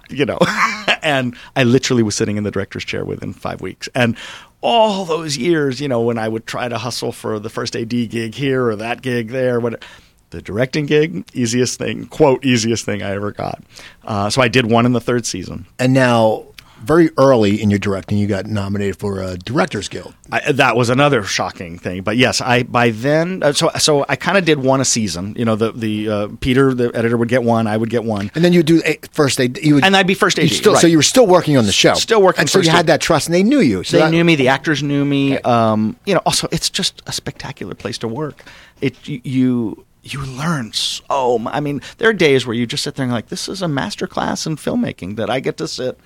[0.09, 0.39] you know,
[1.03, 3.89] and I literally was sitting in the director's chair within five weeks.
[3.95, 4.17] And
[4.61, 7.89] all those years, you know, when I would try to hustle for the first AD
[7.89, 9.85] gig here or that gig there, what
[10.31, 13.63] the directing gig, easiest thing, quote, easiest thing I ever got.
[14.05, 15.67] Uh, so I did one in the third season.
[15.79, 16.47] And now
[16.81, 20.15] very early in your directing, you got nominated for a Directors Guild.
[20.31, 22.03] I, that was another shocking thing.
[22.03, 25.35] But yes, I by then, uh, so so I kind of did one a season.
[25.37, 27.67] You know, the the uh, Peter, the editor, would get one.
[27.67, 29.59] I would get one, and then you do a, first AD.
[29.59, 30.51] You would, and I'd be first AD.
[30.51, 30.81] Still, right.
[30.81, 32.41] So you were still working on the show, still working.
[32.41, 33.83] and so you had that trust, and they knew you.
[33.83, 34.35] So they that, knew me.
[34.37, 35.39] The actors knew me.
[35.39, 35.43] Okay.
[35.43, 38.45] Um, you know, also it's just a spectacular place to work.
[38.81, 41.41] It you you learn so.
[41.47, 43.69] I mean, there are days where you just sit there and like, this is a
[43.69, 45.99] master class in filmmaking that I get to sit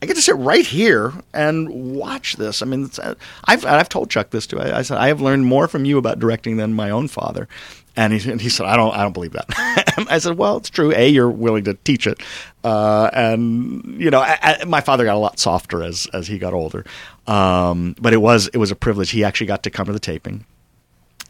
[0.00, 2.62] I get to sit right here and watch this.
[2.62, 4.60] I mean, uh, I've I've told Chuck this too.
[4.60, 7.48] I, I, said I have learned more from you about directing than my own father,
[7.96, 9.46] and he, and he said I don't I don't believe that.
[10.08, 10.92] I said, well, it's true.
[10.94, 12.22] A, you're willing to teach it,
[12.62, 16.38] uh, and you know, I, I, my father got a lot softer as as he
[16.38, 16.84] got older,
[17.26, 19.10] um, but it was it was a privilege.
[19.10, 20.44] He actually got to come to the taping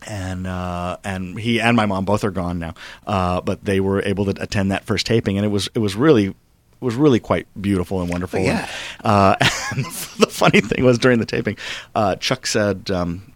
[0.06, 2.74] and uh, and he and my mom both are gone now,
[3.06, 5.96] uh, but they were able to attend that first taping, and it was it was
[5.96, 6.34] really
[6.80, 8.40] was really quite beautiful and wonderful.
[8.40, 8.68] Yeah.
[9.00, 9.36] And, uh,
[9.70, 11.56] and the funny thing was during the taping,
[11.94, 13.32] uh, Chuck said, um,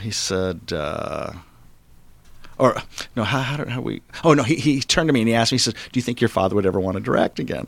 [0.00, 1.32] he said, uh,
[2.58, 2.76] or
[3.16, 4.02] no, how, how, how we?
[4.22, 6.02] Oh no, he, he turned to me and he asked me, he says, "Do you
[6.02, 7.66] think your father would ever want to direct again?"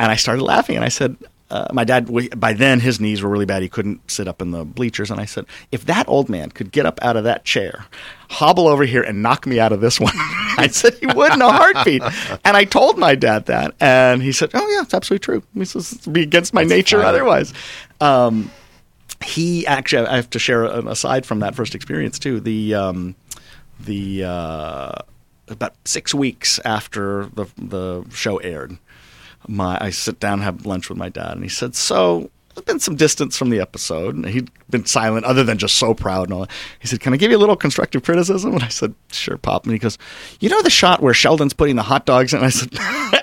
[0.00, 1.16] And I started laughing and I said,
[1.52, 2.08] uh, my dad,
[2.40, 3.62] by then his knees were really bad.
[3.62, 5.10] He couldn't sit up in the bleachers.
[5.10, 7.84] And I said, if that old man could get up out of that chair,
[8.30, 11.42] hobble over here and knock me out of this one, I said he would in
[11.42, 12.02] a heartbeat.
[12.44, 13.74] and I told my dad that.
[13.80, 15.42] And he said, oh, yeah, it's absolutely true.
[15.52, 17.52] He says, it's be against my That's nature otherwise.
[18.00, 18.50] Um,
[19.22, 22.40] he actually, I have to share an aside from that first experience too.
[22.40, 23.14] The, um,
[23.78, 24.92] the, uh,
[25.48, 28.78] about six weeks after the the show aired,
[29.48, 32.64] my I sit down and have lunch with my dad, and he said, "So there's
[32.64, 36.24] been some distance from the episode." And he'd been silent, other than just so proud
[36.24, 36.40] and all.
[36.40, 36.50] That.
[36.80, 39.64] He said, "Can I give you a little constructive criticism?" And I said, "Sure, Pop."
[39.64, 39.98] And he goes,
[40.40, 42.70] "You know the shot where Sheldon's putting the hot dogs in?" And I said,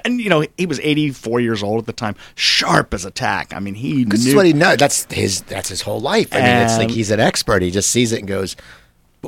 [0.06, 3.54] "And you know he was 84 years old at the time, sharp as a tack.
[3.54, 4.78] I mean, he knew." That's what he knows.
[4.78, 5.42] That's his.
[5.44, 6.30] That's his whole life.
[6.34, 7.62] I mean, it's like he's an expert.
[7.62, 8.56] He just sees it and goes,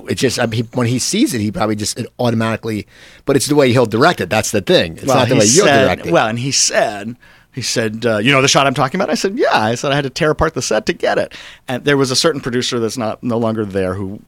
[0.08, 2.88] it just I mean, when he sees it, he probably just automatically.
[3.26, 4.30] But it's the way he'll direct it.
[4.30, 4.94] That's the thing.
[4.94, 6.12] It's well, not the way you'll direct it.
[6.12, 7.16] Well, and he said.
[7.54, 9.92] He said, uh, "You know the shot I'm talking about." I said, "Yeah." I said
[9.92, 11.34] I had to tear apart the set to get it,
[11.68, 14.22] and there was a certain producer that's not no longer there who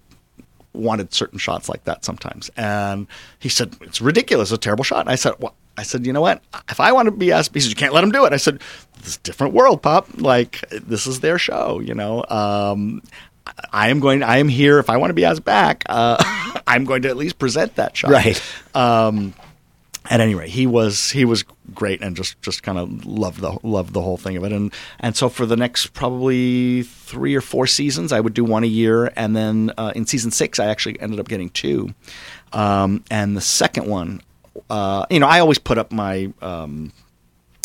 [0.74, 2.49] wanted certain shots like that sometimes.
[2.57, 3.07] And
[3.39, 4.51] he said, "It's ridiculous.
[4.51, 6.43] It's a terrible shot." And I said, "Well, I said, you know what?
[6.70, 8.38] If I want to be asked, he said, you can't let him do it." I
[8.38, 8.59] said,
[8.97, 10.07] "This is a different world, Pop.
[10.18, 11.80] Like this is their show.
[11.80, 13.01] You know, um,
[13.71, 14.23] I am going.
[14.23, 14.79] I am here.
[14.79, 16.17] If I want to be asked back, uh,
[16.67, 18.11] I'm going to at least present that shot.
[18.11, 18.41] Right.
[18.73, 19.33] Um,
[20.09, 23.57] at any rate, he was he was great and just, just kind of loved the
[23.63, 24.51] loved the whole thing of it.
[24.51, 28.63] And and so for the next probably three or four seasons, I would do one
[28.63, 31.93] a year, and then uh, in season six, I actually ended up getting two.
[32.51, 34.21] Um, and the second one,
[34.69, 36.31] uh, you know, I always put up my.
[36.41, 36.91] Um,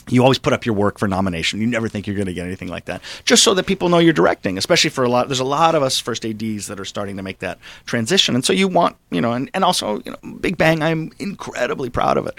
[0.09, 1.61] you always put up your work for nomination.
[1.61, 3.99] You never think you're going to get anything like that, just so that people know
[3.99, 4.59] you're directing.
[4.59, 7.23] Especially for a lot, there's a lot of us first ads that are starting to
[7.23, 10.57] make that transition, and so you want, you know, and, and also, you know, Big
[10.57, 10.83] Bang.
[10.83, 12.39] I'm incredibly proud of it.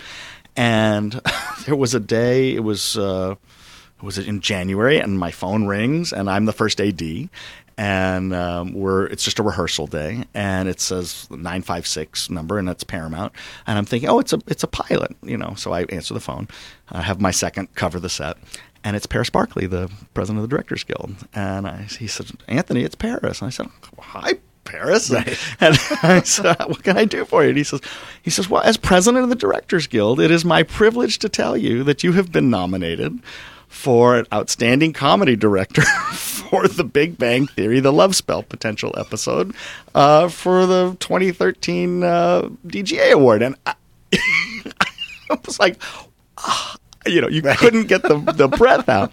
[0.56, 1.22] And
[1.66, 3.36] there was a day, it was uh,
[4.02, 7.30] was it in January, and my phone rings, and I'm the first AD,
[7.80, 12.58] and um, we're it's just a rehearsal day, and it says nine five six number,
[12.60, 13.32] and that's Paramount,
[13.66, 15.54] and I'm thinking, oh, it's a it's a pilot, you know.
[15.56, 16.50] So I answer the phone,
[16.92, 18.36] I have my second cover the set,
[18.84, 22.84] and it's Paris Barclay, the president of the Directors Guild, and I, he said, Anthony,
[22.84, 23.68] it's Paris, and I said,
[23.98, 24.34] hi.
[24.66, 25.40] Paris, right.
[25.60, 27.82] and I said, "What can I do for you?" And he says,
[28.22, 31.58] "He says, well, as president of the Directors Guild, it is my privilege to tell
[31.58, 33.20] you that you have been nominated
[33.68, 35.82] for an outstanding comedy director
[36.50, 39.54] for the Big Bang Theory, the Love Spell potential episode
[39.94, 43.42] uh, for the 2013 uh, DGA award.
[43.42, 43.76] And I,
[44.14, 45.82] I was like,
[46.38, 46.76] ah,
[47.06, 47.58] you know, you right.
[47.58, 49.12] couldn't get the, the breath out.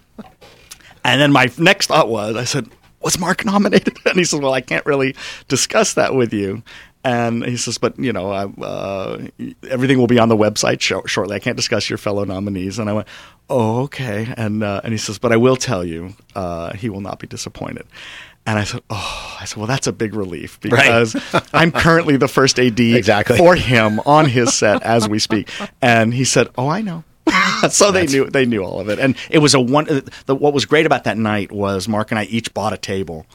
[1.03, 2.69] And then my next thought was, I said,
[3.01, 3.97] was Mark nominated?
[4.05, 5.15] And he said, well, I can't really
[5.47, 6.63] discuss that with you.
[7.03, 9.27] And he says, but you know, uh,
[9.69, 11.35] everything will be on the website sh- shortly.
[11.35, 12.79] I can't discuss your fellow nominees.
[12.79, 13.07] And I went,
[13.49, 14.33] oh, okay.
[14.37, 17.27] And uh, and he says, but I will tell you, uh, he will not be
[17.27, 17.85] disappointed.
[18.45, 21.49] And I said, oh, I said, well, that's a big relief because right.
[21.53, 23.37] I'm currently the first AD exactly.
[23.37, 25.49] for him on his set as we speak.
[25.81, 27.03] And he said, oh, I know.
[27.69, 29.85] so they knew they knew all of it, and it was a one.
[30.27, 33.25] The, what was great about that night was Mark and I each bought a table,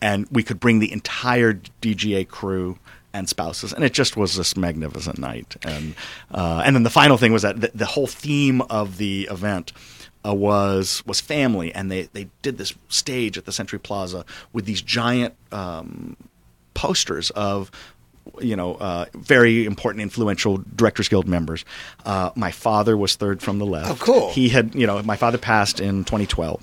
[0.00, 2.78] and we could bring the entire DGA crew
[3.12, 5.56] and spouses, and it just was this magnificent night.
[5.62, 5.94] And
[6.30, 9.72] uh, and then the final thing was that the, the whole theme of the event.
[10.24, 14.66] Uh, was was family, and they, they did this stage at the Century Plaza with
[14.66, 16.16] these giant um,
[16.74, 17.72] posters of
[18.40, 21.64] you know, uh, very important, influential Directors Guild members.
[22.04, 23.90] Uh, my father was third from the left.
[23.90, 24.30] Oh, cool.
[24.30, 26.62] He had, you know, my father passed in 2012,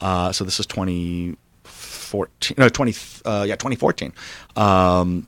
[0.00, 2.56] uh, so this is 2014.
[2.58, 2.94] No, 20.
[3.24, 4.12] Uh, yeah, 2014.
[4.56, 5.26] Um,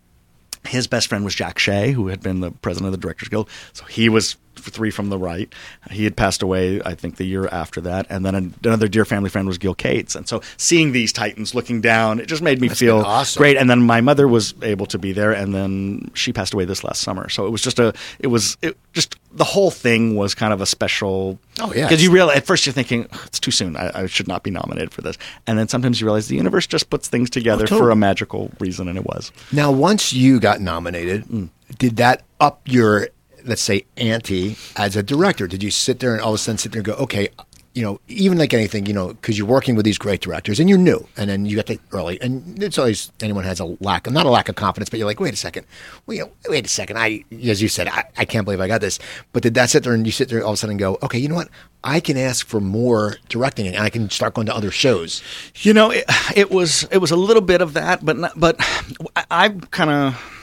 [0.67, 3.49] his best friend was Jack Shea, who had been the president of the Directors Guild.
[3.73, 5.53] So he was three from the right.
[5.91, 8.07] He had passed away, I think, the year after that.
[8.11, 10.15] And then another dear family friend was Gil Cates.
[10.15, 13.41] And so seeing these titans looking down, it just made me That's feel awesome.
[13.41, 13.57] great.
[13.57, 16.85] And then my mother was able to be there, and then she passed away this
[16.85, 17.29] last summer.
[17.29, 20.61] So it was just a, it was it just the whole thing was kind of
[20.61, 21.39] a special.
[21.61, 23.77] Oh yeah, because you realize at first you're thinking it's too soon.
[23.77, 25.17] I, I, should not be nominated for this,
[25.47, 27.81] and then sometimes you realize the universe just puts things together oh, totally.
[27.81, 29.33] for a magical reason, and it was.
[29.53, 31.49] Now, once you got nominated, mm.
[31.79, 33.09] did that up your
[33.45, 35.47] let's say ante as a director?
[35.47, 37.29] Did you sit there and all of a sudden sit there and go, okay,
[37.79, 40.69] you know, even like anything, you know, because you're working with these great directors and
[40.69, 44.09] you're new, and then you get the early, and it's always anyone has a lack,
[44.09, 45.65] of, not a lack of confidence, but you're like, wait a second,
[46.09, 48.99] know, wait a second, I, as you said, I, I can't believe I got this.
[49.33, 50.99] But did that sit there and you sit there all of a sudden and go,
[51.05, 51.51] okay, you know what,
[51.85, 55.23] I can ask for more directing and I can start going to other shows.
[55.59, 56.05] You know, it,
[56.35, 58.57] it was it was a little bit of that, but not, but
[59.15, 60.38] I, I kind of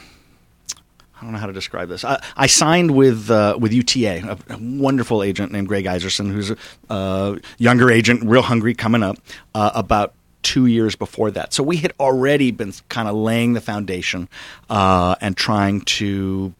[1.26, 2.06] don't know how to describe this.
[2.06, 6.52] I, I signed with uh, with UTA, a, a, wonderful agent named Greg Iserson, who's
[6.90, 9.18] a younger agent, real hungry, coming up.
[9.54, 10.14] Uh, about
[10.44, 14.30] two years before that, so we had already been kind of laying the foundation
[14.70, 16.54] uh, and trying to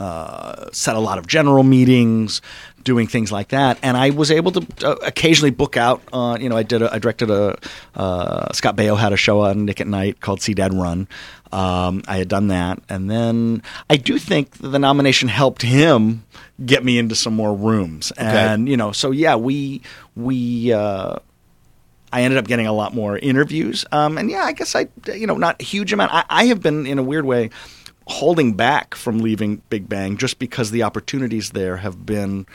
[0.00, 2.40] uh, set a lot of general meetings,
[2.84, 6.02] doing things like that, and I was able to uh, occasionally book out.
[6.12, 6.82] Uh, you know, I did.
[6.82, 7.58] A, I directed a
[7.96, 11.08] uh, Scott Baio had a show on Nick at Nite called See Dad Run.
[11.52, 16.24] Um, I had done that, and then I do think the nomination helped him
[16.64, 18.24] get me into some more rooms, okay.
[18.24, 19.82] and you know, so yeah, we
[20.16, 20.72] we.
[20.72, 21.16] Uh,
[22.10, 25.26] I ended up getting a lot more interviews, um, and yeah, I guess I, you
[25.26, 26.12] know, not a huge amount.
[26.14, 27.50] I, I have been in a weird way
[28.06, 32.46] holding back from leaving Big Bang just because the opportunities there have been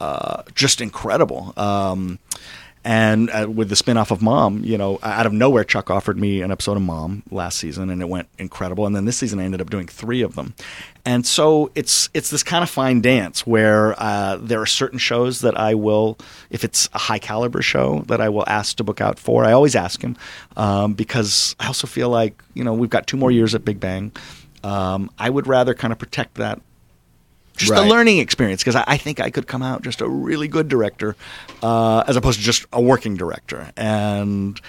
[0.00, 1.54] uh, just incredible.
[1.56, 2.18] Um,
[2.84, 6.42] and uh, with the spinoff of Mom, you know, out of nowhere, Chuck offered me
[6.42, 8.86] an episode of Mom last season, and it went incredible.
[8.86, 10.54] And then this season, I ended up doing three of them.
[11.04, 15.40] And so it's it's this kind of fine dance where uh, there are certain shows
[15.40, 16.18] that I will,
[16.50, 19.44] if it's a high caliber show, that I will ask to book out for.
[19.44, 20.16] I always ask him
[20.56, 23.80] um, because I also feel like you know we've got two more years at Big
[23.80, 24.12] Bang.
[24.62, 26.60] Um, I would rather kind of protect that
[27.58, 27.86] just right.
[27.86, 30.68] a learning experience because I, I, think I could come out just a really good
[30.68, 31.16] director
[31.62, 33.70] uh, as opposed to just a working director.
[33.76, 34.60] And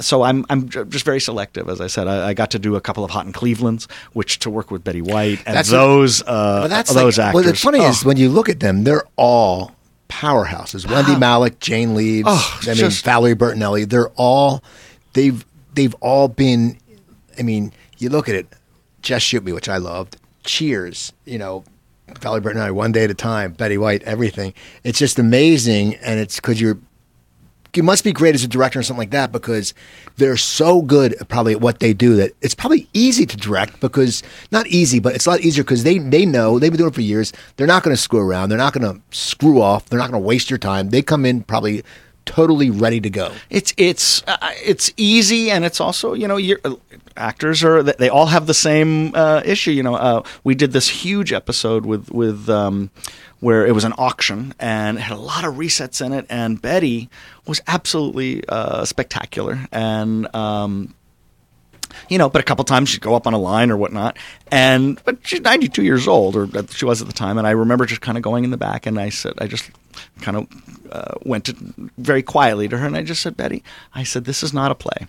[0.00, 1.68] so I'm I'm just very selective.
[1.68, 4.38] As I said, I, I got to do a couple of Hot in Cleveland's, which
[4.40, 7.34] to work with Betty White and That's- those uh, But that's those like, actors.
[7.34, 7.88] Well, the funny Oh.
[7.90, 9.72] is when you look at them, they're all
[10.08, 10.88] powerhouses.
[10.90, 13.88] Wendy Malick, Jane Leeves, Oh, I mean just- Valerie Bertinelli.
[13.88, 14.62] They're all
[15.12, 15.44] they've
[15.74, 16.78] they've all been.
[17.38, 18.46] I mean, you look at it.
[19.02, 20.16] Just shoot me, which I loved.
[20.44, 21.62] Cheers, you know,
[22.20, 23.52] Valerie Bertinelli, one day at a time.
[23.52, 24.54] Betty White, everything.
[24.84, 26.78] It's just amazing, and it's because you're
[27.74, 29.72] you must be great as a director or something like that because
[30.16, 34.22] they're so good probably at what they do that it's probably easy to direct because
[34.50, 36.94] not easy but it's a lot easier because they they know they've been doing it
[36.94, 39.98] for years they're not going to screw around they're not going to screw off they're
[39.98, 41.84] not going to waste your time they come in probably
[42.28, 46.60] totally ready to go It's it's uh, it's easy, and it's also you know you're,
[46.62, 46.74] uh,
[47.16, 49.70] actors are they all have the same uh, issue.
[49.70, 52.90] You know, uh, we did this huge episode with with um,
[53.40, 56.60] where it was an auction and it had a lot of resets in it, and
[56.60, 57.08] Betty
[57.46, 60.94] was absolutely uh, spectacular, and um,
[62.10, 64.18] you know, but a couple times she'd go up on a line or whatnot.
[64.50, 67.38] And but she's 92 years old, or she was at the time.
[67.38, 69.70] And I remember just kind of going in the back, and I said, I just
[70.20, 70.46] kind of
[70.90, 71.56] uh, went to,
[71.98, 73.62] very quietly to her, and I just said, Betty,
[73.94, 75.06] I said, this is not a play.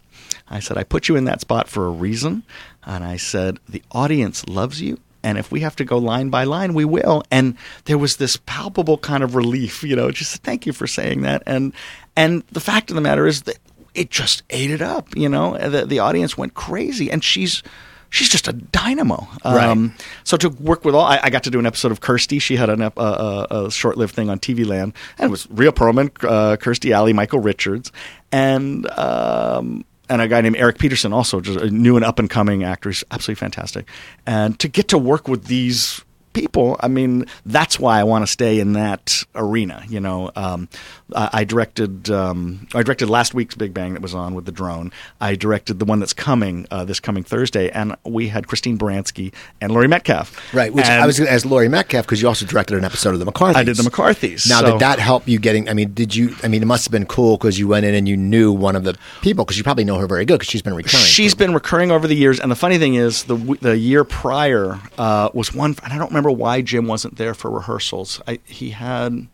[0.49, 2.43] I said, I put you in that spot for a reason,
[2.85, 4.99] and I said, the audience loves you.
[5.21, 7.23] And if we have to go line by line, we will.
[7.29, 10.11] And there was this palpable kind of relief, you know.
[10.11, 11.43] Just thank you for saying that.
[11.45, 11.73] And
[12.15, 13.57] and the fact of the matter is that
[13.93, 15.09] it just ate it up.
[15.17, 17.63] You know, the the audience went crazy, and she's
[18.09, 19.27] she's just a dynamo.
[19.43, 22.41] Um, so to work with all, I, I got to do an episode of Kirstie.
[22.41, 26.07] She had an, a, a short-lived thing on TV Land, and it was Rhea Perlman,
[26.23, 27.91] uh, Kirstie Alley, Michael Richards,
[28.31, 28.89] and.
[28.97, 32.63] Um, and a guy named Eric Petersen, also just a new and up and coming
[32.63, 33.87] actor, he's absolutely fantastic.
[34.25, 36.03] And to get to work with these
[36.39, 39.83] people, I mean, that's why I want to stay in that arena.
[39.89, 40.69] You know, um,
[41.15, 44.51] I, I directed um, I directed last week's Big Bang that was on with the
[44.51, 44.91] drone.
[45.19, 49.33] I directed the one that's coming uh, this coming Thursday, and we had Christine Baranski
[49.61, 50.53] and Laurie Metcalf.
[50.53, 52.85] right which And i was going to ask laurie metcalf because you also directed an
[52.85, 54.47] episode of the mccarthy's I did the McCarthy's.
[54.49, 56.85] now so- did that help you getting i mean did you i mean it must
[56.85, 59.57] have been cool because you went in and you knew one of the people because
[59.57, 62.15] you probably know her very good because she's been recurring She's been recurring over the
[62.15, 65.97] years, and the funny thing is, the the year prior uh, was one, and I
[65.97, 68.21] don't remember why Jim wasn't there for rehearsals.
[68.27, 69.27] I, he had.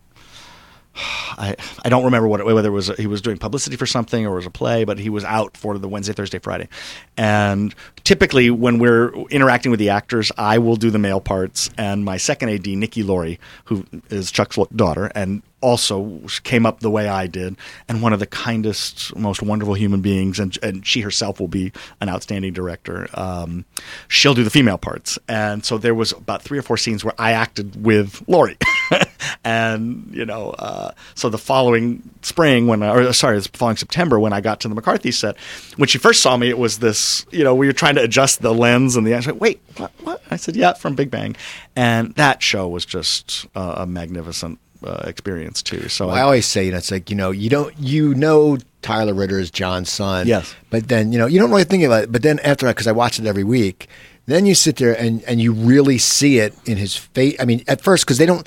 [0.97, 4.33] I, I don't remember what whether it was he was doing publicity for something or
[4.33, 6.69] it was a play, but he was out for the Wednesday, Thursday, Friday.
[7.17, 7.75] And
[8.05, 12.15] typically, when we're interacting with the actors, I will do the male parts, and my
[12.15, 17.25] second AD, Nikki Lorre, who is Chuck's daughter, and also came up the way I
[17.25, 17.57] did,
[17.89, 21.71] and one of the kindest, most wonderful human beings, and, and she herself will be
[22.01, 23.07] an outstanding director.
[23.15, 23.65] Um,
[24.07, 27.15] she'll do the female parts, and so there was about three or four scenes where
[27.17, 28.59] I acted with Laurie,
[29.43, 34.33] and you know, uh, so the following spring when, or sorry, the following September when
[34.33, 35.35] I got to the McCarthy set,
[35.77, 38.43] when she first saw me, it was this, you know, we were trying to adjust
[38.43, 39.15] the lens and the.
[39.15, 39.91] I like, wait, what?
[40.03, 40.21] What?
[40.29, 41.35] I said, yeah, from Big Bang,
[41.75, 45.89] and that show was just uh, a magnificent uh, experience too.
[45.89, 49.13] So I always say, you know, it's like you know, you don't, you know, Tyler
[49.13, 50.27] Ritter is John's son.
[50.27, 50.53] Yes.
[50.69, 52.11] But then you know, you don't really think about it.
[52.11, 53.87] But then after, that, because I watch it every week,
[54.27, 57.35] then you sit there and and you really see it in his face.
[57.39, 58.45] I mean, at first, because they don't.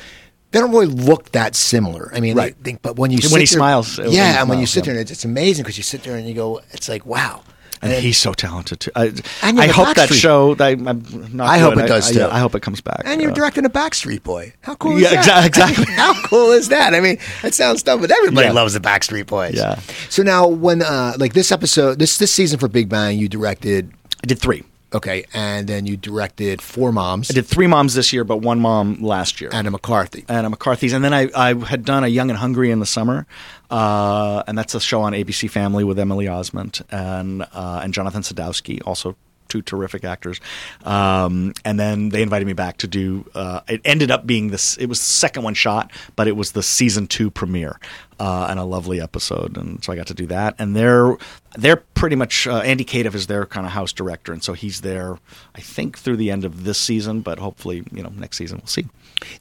[0.50, 2.10] They don't really look that similar.
[2.14, 2.56] I mean, Right.
[2.64, 4.64] think, but when you When sit he there- smiles, when yeah, he and when you
[4.66, 4.92] sit yeah.
[4.92, 7.42] there, and it's, it's amazing because you sit there and you go, it's like, wow.
[7.82, 8.90] And then- he's so talented too.
[8.96, 9.06] I,
[9.42, 10.56] And I the hope that show.
[10.58, 10.84] I, I'm
[11.32, 11.84] not I hope good.
[11.84, 12.18] it does, I, too.
[12.20, 13.02] yeah, I hope it comes back.
[13.04, 14.52] And you're Uh, directing a Backstreet Boy.
[14.62, 15.24] How cool is that?
[15.24, 15.84] exa- exactly.
[15.94, 16.94] How cool is that?
[16.94, 18.52] I mean, it sounds dumb, but everybody Yeah.
[18.52, 19.54] loves the Backstreet Boys.
[19.54, 19.78] Yeah.
[20.08, 23.92] So now, when uh, like this episode, this this season for Big Bang, you directed
[24.22, 24.64] I did three.
[24.92, 28.60] Okay, and then you directed Four Moms I did three moms this year, but one
[28.60, 29.50] mom last year.
[29.52, 30.24] and a McCarthy.
[30.28, 32.86] and a McCarthy's, and then I, I had done a Young and Hungry in the
[32.86, 33.26] summer,
[33.70, 38.22] uh, and that's a show on ABC Family with Emily Osment and uh, and Jonathan
[38.22, 39.16] Sadowski, also
[39.48, 40.40] two terrific actors.
[40.84, 43.28] Um, and then they invited me back to do.
[43.34, 44.76] Uh, it ended up being this.
[44.76, 47.80] It was the second one shot, but it was the season two premiere
[48.20, 50.54] uh, and a lovely episode, and so I got to do that.
[50.58, 51.16] And they're
[51.56, 54.82] they're pretty much uh, Andy Cadiff is their kind of house director, and so he's
[54.82, 55.18] there.
[55.54, 58.66] I think through the end of this season, but hopefully, you know, next season we'll
[58.66, 58.86] see.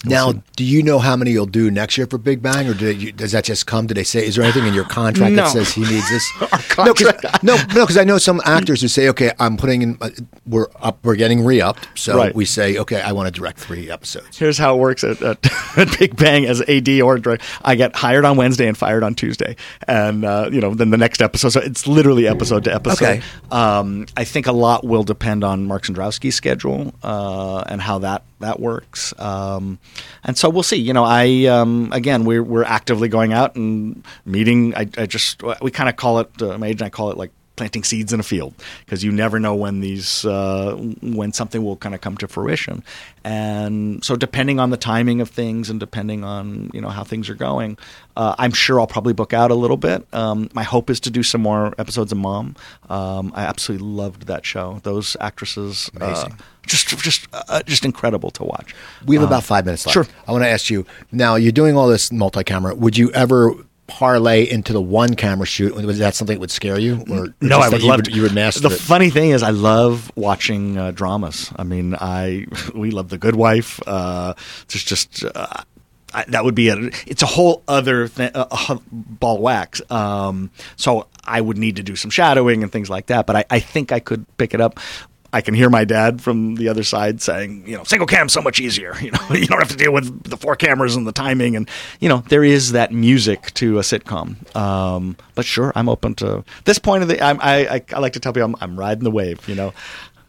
[0.05, 0.41] We'll Now, see.
[0.55, 3.11] do you know how many you'll do next year for Big Bang, or do you,
[3.11, 3.85] does that just come?
[3.85, 4.25] Do they say?
[4.25, 5.43] Is there anything in your contract No.
[5.43, 6.27] that says he needs this?
[6.77, 9.55] Our No, 'cause- contract- no, no, because I know some actors who say, "Okay, I'm
[9.57, 10.09] putting in, uh,
[10.47, 12.33] we're up, we're getting re-upped, so Right.
[12.33, 15.45] we say, okay, I want to direct three episodes." Here's how it works at, at,
[15.77, 17.45] at Big Bang as AD or director.
[17.63, 19.55] I get hired on Wednesday and fired on Tuesday,
[19.87, 21.49] and uh, you know then the next episode.
[21.49, 23.03] So it's literally episode to episode.
[23.03, 23.21] Okay.
[23.51, 28.23] Um, I think a lot will depend on Mark Cendrowski's schedule uh, and how that
[28.39, 29.15] that works.
[29.17, 29.79] Um,
[30.23, 30.77] and so we'll see.
[30.77, 34.75] You know, I um, again we're we're actively going out and meeting.
[34.75, 36.29] I, I just we kind of call it.
[36.41, 38.53] Uh, my agent and I call it like planting seeds in a field
[38.85, 42.83] because you never know when these uh, when something will kind of come to fruition.
[43.25, 47.29] And so, depending on the timing of things and depending on you know how things
[47.29, 47.77] are going,
[48.15, 50.07] uh, I'm sure I'll probably book out a little bit.
[50.13, 52.55] Um, my hope is to do some more episodes of Mom.
[52.89, 54.79] Um, I absolutely loved that show.
[54.83, 56.29] Those actresses, uh,
[56.65, 58.73] just just uh, just incredible to watch.
[59.05, 59.93] We have about five minutes left.
[59.93, 60.07] sure.
[60.27, 61.35] I want to ask you now.
[61.35, 62.75] You're doing all this multi-camera.
[62.75, 63.53] Would you ever
[63.87, 65.73] parlay into the one camera shoot?
[65.75, 67.03] Was that something that would scare you?
[67.09, 68.11] Or No, I would you love would, to.
[68.11, 68.79] You would master The it.
[68.79, 71.51] funny thing is, I love watching uh, dramas.
[71.55, 73.79] I mean, I we love The Good Wife.
[73.87, 74.33] Uh,
[74.67, 75.23] just just.
[75.23, 75.47] Uh,
[76.13, 76.77] I, that would be a.
[77.05, 79.81] It's a whole other uh, uh, ball wax.
[79.91, 83.25] Um, so I would need to do some shadowing and things like that.
[83.25, 84.79] But I, I think I could pick it up.
[85.33, 88.41] I can hear my dad from the other side saying, you know, single cam's so
[88.41, 88.95] much easier.
[89.01, 91.69] You know, you don't have to deal with the four cameras and the timing, and
[91.99, 94.55] you know, there is that music to a sitcom.
[94.55, 97.21] Um, but sure, I'm open to this point of the.
[97.21, 99.47] I'm, I, I I like to tell people I'm, I'm riding the wave.
[99.47, 99.73] You know,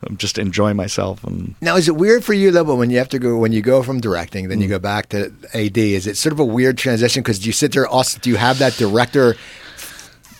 [0.07, 1.55] I'm just enjoying myself and.
[1.61, 2.65] Now, is it weird for you though?
[2.65, 4.71] But when you have to go, when you go from directing, then you Mm.
[4.71, 7.23] go back to AD, is it sort of a weird transition?
[7.23, 9.37] Because do you sit there, also, do you have that director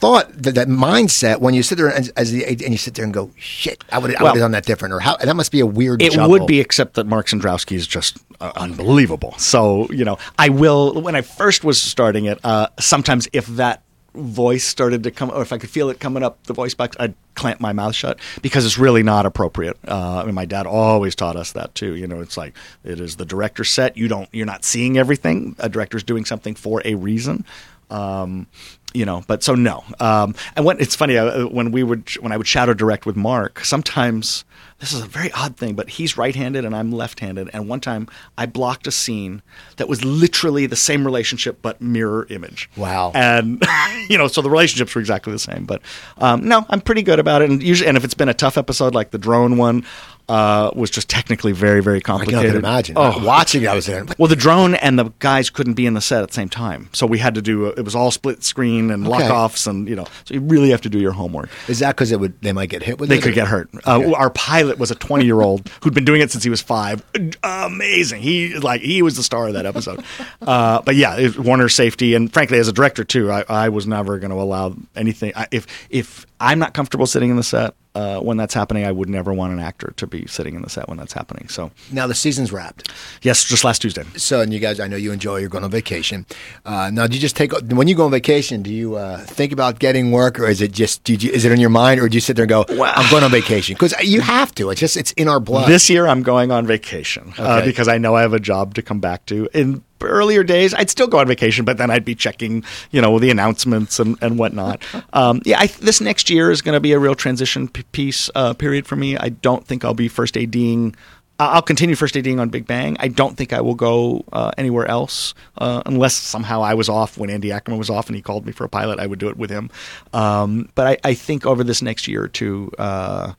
[0.01, 3.05] thought, that, that mindset when you sit there as, as the and you sit there
[3.05, 5.17] and go, shit, I would, I Well- would have done that different, or how?
[5.17, 6.01] That must be a weird.
[6.03, 6.31] It juggle.
[6.31, 9.35] would be, except that Mark Cendrowski is just uh, unbelievable.
[9.39, 11.01] So you know, I will.
[11.01, 13.83] When I first was starting it, uh, sometimes if that
[14.15, 16.97] voice started to come, or if I could feel it coming up the voice box,
[16.99, 19.77] I'd clamp my mouth shut because it's really not appropriate.
[19.87, 21.95] Uh, I mean, my dad always taught us that too.
[21.95, 23.97] You know, it's like it is the director set.
[23.97, 25.55] You don't, you're not seeing everything.
[25.61, 27.45] A director's doing something for a reason.
[27.91, 28.47] Um,
[28.95, 29.85] you know, but so no.
[30.01, 33.17] Um, and when it's funny uh, when we would when I would shadow direct with
[33.17, 34.45] Mark, sometimes
[34.79, 37.51] this is a very odd thing, but he's right-handed and I'm left-handed.
[37.53, 39.43] And one time I blocked a scene
[39.77, 42.71] that was literally the same relationship but mirror image.
[42.77, 43.13] Wow.
[43.15, 43.63] And
[44.09, 45.65] you know, so the relationships were exactly the same.
[45.65, 45.83] But
[46.19, 47.51] um, no, I'm pretty good about it.
[47.51, 49.85] And usually, and if it's been a tough episode like the drone one.
[50.29, 52.41] Uh, was just technically very, very complicated.
[52.41, 52.95] I can imagine.
[52.99, 54.05] Oh, Watching, it, I was there.
[54.19, 56.91] well, the drone and the guys couldn't be in the set at the same time,
[56.93, 57.67] so we had to do.
[57.67, 59.23] It was all split screen and Okay.
[59.25, 61.49] lockoffs, and you know, so you really have to do your homework.
[61.67, 62.39] Is that because it would?
[62.43, 63.23] They might get hit with They it.
[63.23, 63.71] could or- get hurt.
[63.87, 66.61] Uh, our pilot was a 20 year old who'd been doing it since he was
[66.61, 67.03] five.
[67.43, 68.21] Amazing.
[68.23, 70.05] He like he was the star of that episode.
[70.41, 73.87] Uh, but yeah, it, Warner safety and frankly, as a director too, I, I was
[73.87, 75.33] never going to allow anything.
[75.37, 78.93] I, if if I'm not comfortable sitting in the set uh, when that's happening, I
[78.93, 81.49] would never want an actor to be sitting in the set when that's happening.
[81.49, 82.93] So Now the season's wrapped.
[83.23, 84.05] yes, just last Tuesday.
[84.17, 85.39] So, and you guys, I know you enjoy.
[85.39, 86.25] You're going on vacation.
[86.65, 88.63] Uh, now, do you just take when you go on vacation?
[88.63, 91.09] Do you uh, think about getting work, or is it just?
[91.09, 93.11] You, is it in your mind, or do you sit there and go, Well- "I'm
[93.11, 93.75] going on vacation"?
[93.75, 94.71] Because you have to.
[94.71, 95.69] It's just it's in our blood.
[95.69, 97.67] This year, I'm going on vacation uh, Okay.
[97.67, 99.49] because I know I have a job to come back to.
[99.53, 103.19] In earlier days, I'd still go on vacation, but then I'd be checking, you know,
[103.19, 104.83] the announcements and, and whatnot.
[105.15, 108.29] Um, yeah, I, this next year is going to be a real transition p- piece
[108.35, 109.17] uh, period for me.
[109.17, 110.95] I don't think I'll be first ADing.
[111.41, 112.97] I'll continue first ADing on Big Bang.
[112.99, 117.17] I don't think I will go uh, anywhere else uh, unless somehow I was off
[117.17, 118.99] when Andy Ackerman was off and he called me for a pilot.
[118.99, 119.71] I would do it with him.
[120.13, 123.33] Um, but I, I think over this next year or two, uh,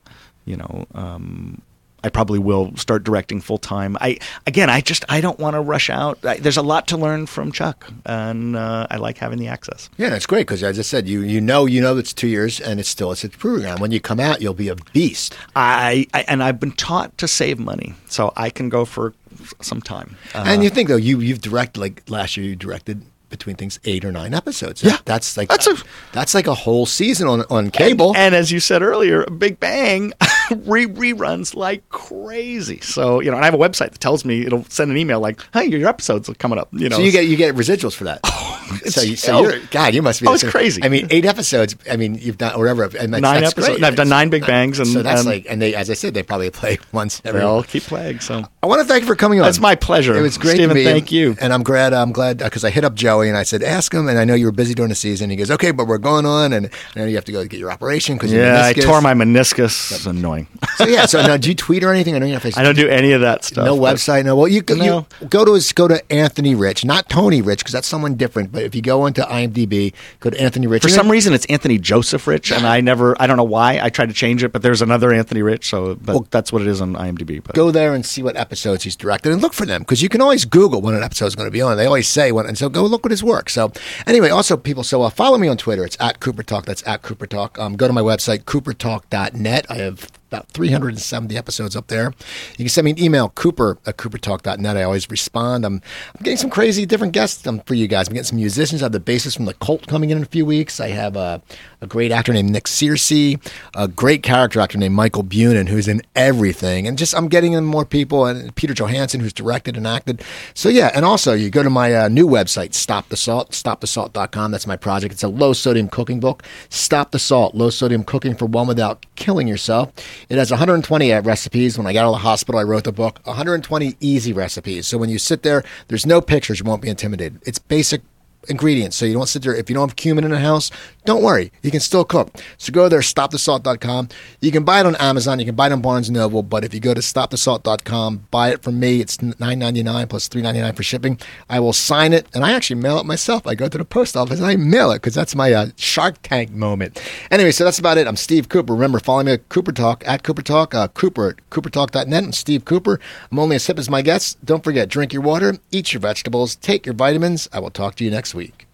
[0.46, 1.60] you know, um,
[2.02, 3.96] I probably will start directing full time.
[4.00, 6.24] I again, I just I don't want to rush out.
[6.24, 9.90] I, there's a lot to learn from Chuck, and uh, I like having the access.
[9.98, 12.60] yeah, that's great because as I said, you you know you know it's two years
[12.60, 13.80] and it's still it's a program.
[13.80, 15.36] When you come out, you'll be a beast.
[15.56, 19.14] I, I and I've been taught to save money, so I can go for
[19.60, 20.16] some time.
[20.34, 23.80] Uh, and you think though you you've directed like last year you directed between things
[23.84, 24.82] eight or nine episodes.
[24.82, 24.98] Yeah.
[25.04, 25.76] that's like That's a-
[26.12, 28.14] that's like a whole season on on cable.
[28.16, 30.12] And as you said earlier, Big Bang
[30.50, 32.80] re- reruns like crazy.
[32.80, 35.20] So you know, and I have a website that tells me it'll send an email
[35.20, 37.94] like, "Hey, your episodes are coming up." You know, so you get you get residuals
[37.94, 38.20] for that.
[38.72, 39.42] Oh, so you, so oh.
[39.42, 40.28] you're God, you must be.
[40.28, 40.80] Oh, it's crazy.
[40.84, 41.74] I mean, eight episodes.
[41.90, 42.84] I mean, you've done whatever.
[42.84, 43.78] And that's, Nine that's episodes.
[43.78, 43.84] Great.
[43.84, 46.14] I've done nine Big Bangs, and- so that's and- like, and they, as I said,
[46.14, 47.40] they probably play once every.
[47.40, 48.20] they'll keep playing.
[48.20, 49.46] So I want to thank you for coming on.
[49.46, 50.16] That's my pleasure.
[50.16, 51.36] It was great meet thank you.
[51.40, 51.92] And I'm glad.
[51.92, 52.94] I'm glad because I hit up
[53.28, 54.08] And I said, ask him.
[54.08, 55.30] And I know you were busy during the season.
[55.30, 57.58] He goes, okay, but we're going on, and I know you have to go get
[57.60, 59.92] your operation because yeah, I tore my meniscus.
[59.92, 60.46] It's annoying.
[60.76, 61.06] So yeah.
[61.06, 62.14] So now, do you tweet or anything?
[62.14, 62.58] I know you have Facebook.
[62.58, 63.64] I don't do any of that stuff.
[63.64, 64.36] No website, no.
[64.36, 65.06] Well, you, go No.
[65.20, 68.52] you go to his, go to Anthony Rich, not Tony Rich, because that's someone different.
[68.52, 70.82] But if you go into IMDb, go to Anthony Rich.
[70.82, 73.80] For some reason, it's Anthony Joseph Rich, and I never, I don't know why.
[73.82, 76.62] I tried to change it, but there's another Anthony Rich, so but Well, that's what
[76.62, 77.42] it is on IMDb.
[77.42, 80.08] But go there and see what episodes he's directed and look for them because you
[80.08, 81.76] can always Google when an episode is going to be on.
[81.76, 83.50] They always say when, and so go look at his work.
[83.50, 83.72] So
[84.06, 85.84] anyway, also people, so uh, follow me on Twitter.
[85.84, 86.64] It's at Cooper Talk.
[86.64, 87.58] That's at Cooper Talk.
[87.58, 89.66] Um, go to my website coopertalk.net.
[89.68, 92.14] I have about 370 episodes up there.
[92.52, 94.76] You can send me an email, cooper at coopertalk.net.
[94.76, 95.64] I always respond.
[95.64, 95.82] I'm,
[96.16, 98.06] I'm getting some crazy different guests um, for you guys.
[98.06, 98.82] I'm getting some musicians.
[98.82, 100.78] I have the bassist from The Cult coming in in a few weeks.
[100.78, 101.40] I have uh,
[101.80, 103.40] a great actor named Nick Searcy,
[103.74, 106.86] a great character actor named Michael Bunin, who's in everything.
[106.86, 110.22] And just, I'm getting in more people, and Peter Johansson, who's directed and acted.
[110.54, 114.50] So, yeah, and also you go to my uh, new website, Stop the Salt, stopthesalt.com.
[114.52, 115.12] That's my project.
[115.12, 116.44] It's a low sodium cooking book.
[116.68, 119.92] Stop the Salt, low sodium cooking for one without killing yourself.
[120.28, 121.78] It has 120 uh, recipes.
[121.78, 124.86] When I got out of the hospital, I wrote the book, 120 easy recipes.
[124.86, 127.40] So when you sit there, there's no pictures, you won't be intimidated.
[127.46, 128.02] It's basic
[128.48, 128.96] ingredients.
[128.96, 129.54] So you don't sit there.
[129.54, 130.70] If you don't have cumin in the house,
[131.04, 131.50] don't worry.
[131.62, 132.30] You can still cook.
[132.58, 134.08] So go there, stopthesalt.com.
[134.40, 135.38] You can buy it on Amazon.
[135.38, 136.42] You can buy it on Barnes & Noble.
[136.42, 139.00] But if you go to stopthesalt.com, buy it from me.
[139.00, 141.18] It's $9.99 plus $3.99 for shipping.
[141.48, 142.26] I will sign it.
[142.34, 143.46] And I actually mail it myself.
[143.46, 146.20] I go to the post office and I mail it because that's my uh, Shark
[146.22, 147.02] Tank moment.
[147.30, 148.06] Anyway, so that's about it.
[148.06, 148.74] I'm Steve Cooper.
[148.74, 152.24] Remember, follow me at Cooper Talk, at Cooper Talk, uh, Cooper at coopertalk.net.
[152.24, 153.00] I'm Steve Cooper.
[153.30, 154.36] I'm only as hip as my guests.
[154.44, 157.48] Don't forget, drink your water, eat your vegetables, take your vitamins.
[157.52, 158.69] I will talk to you next week.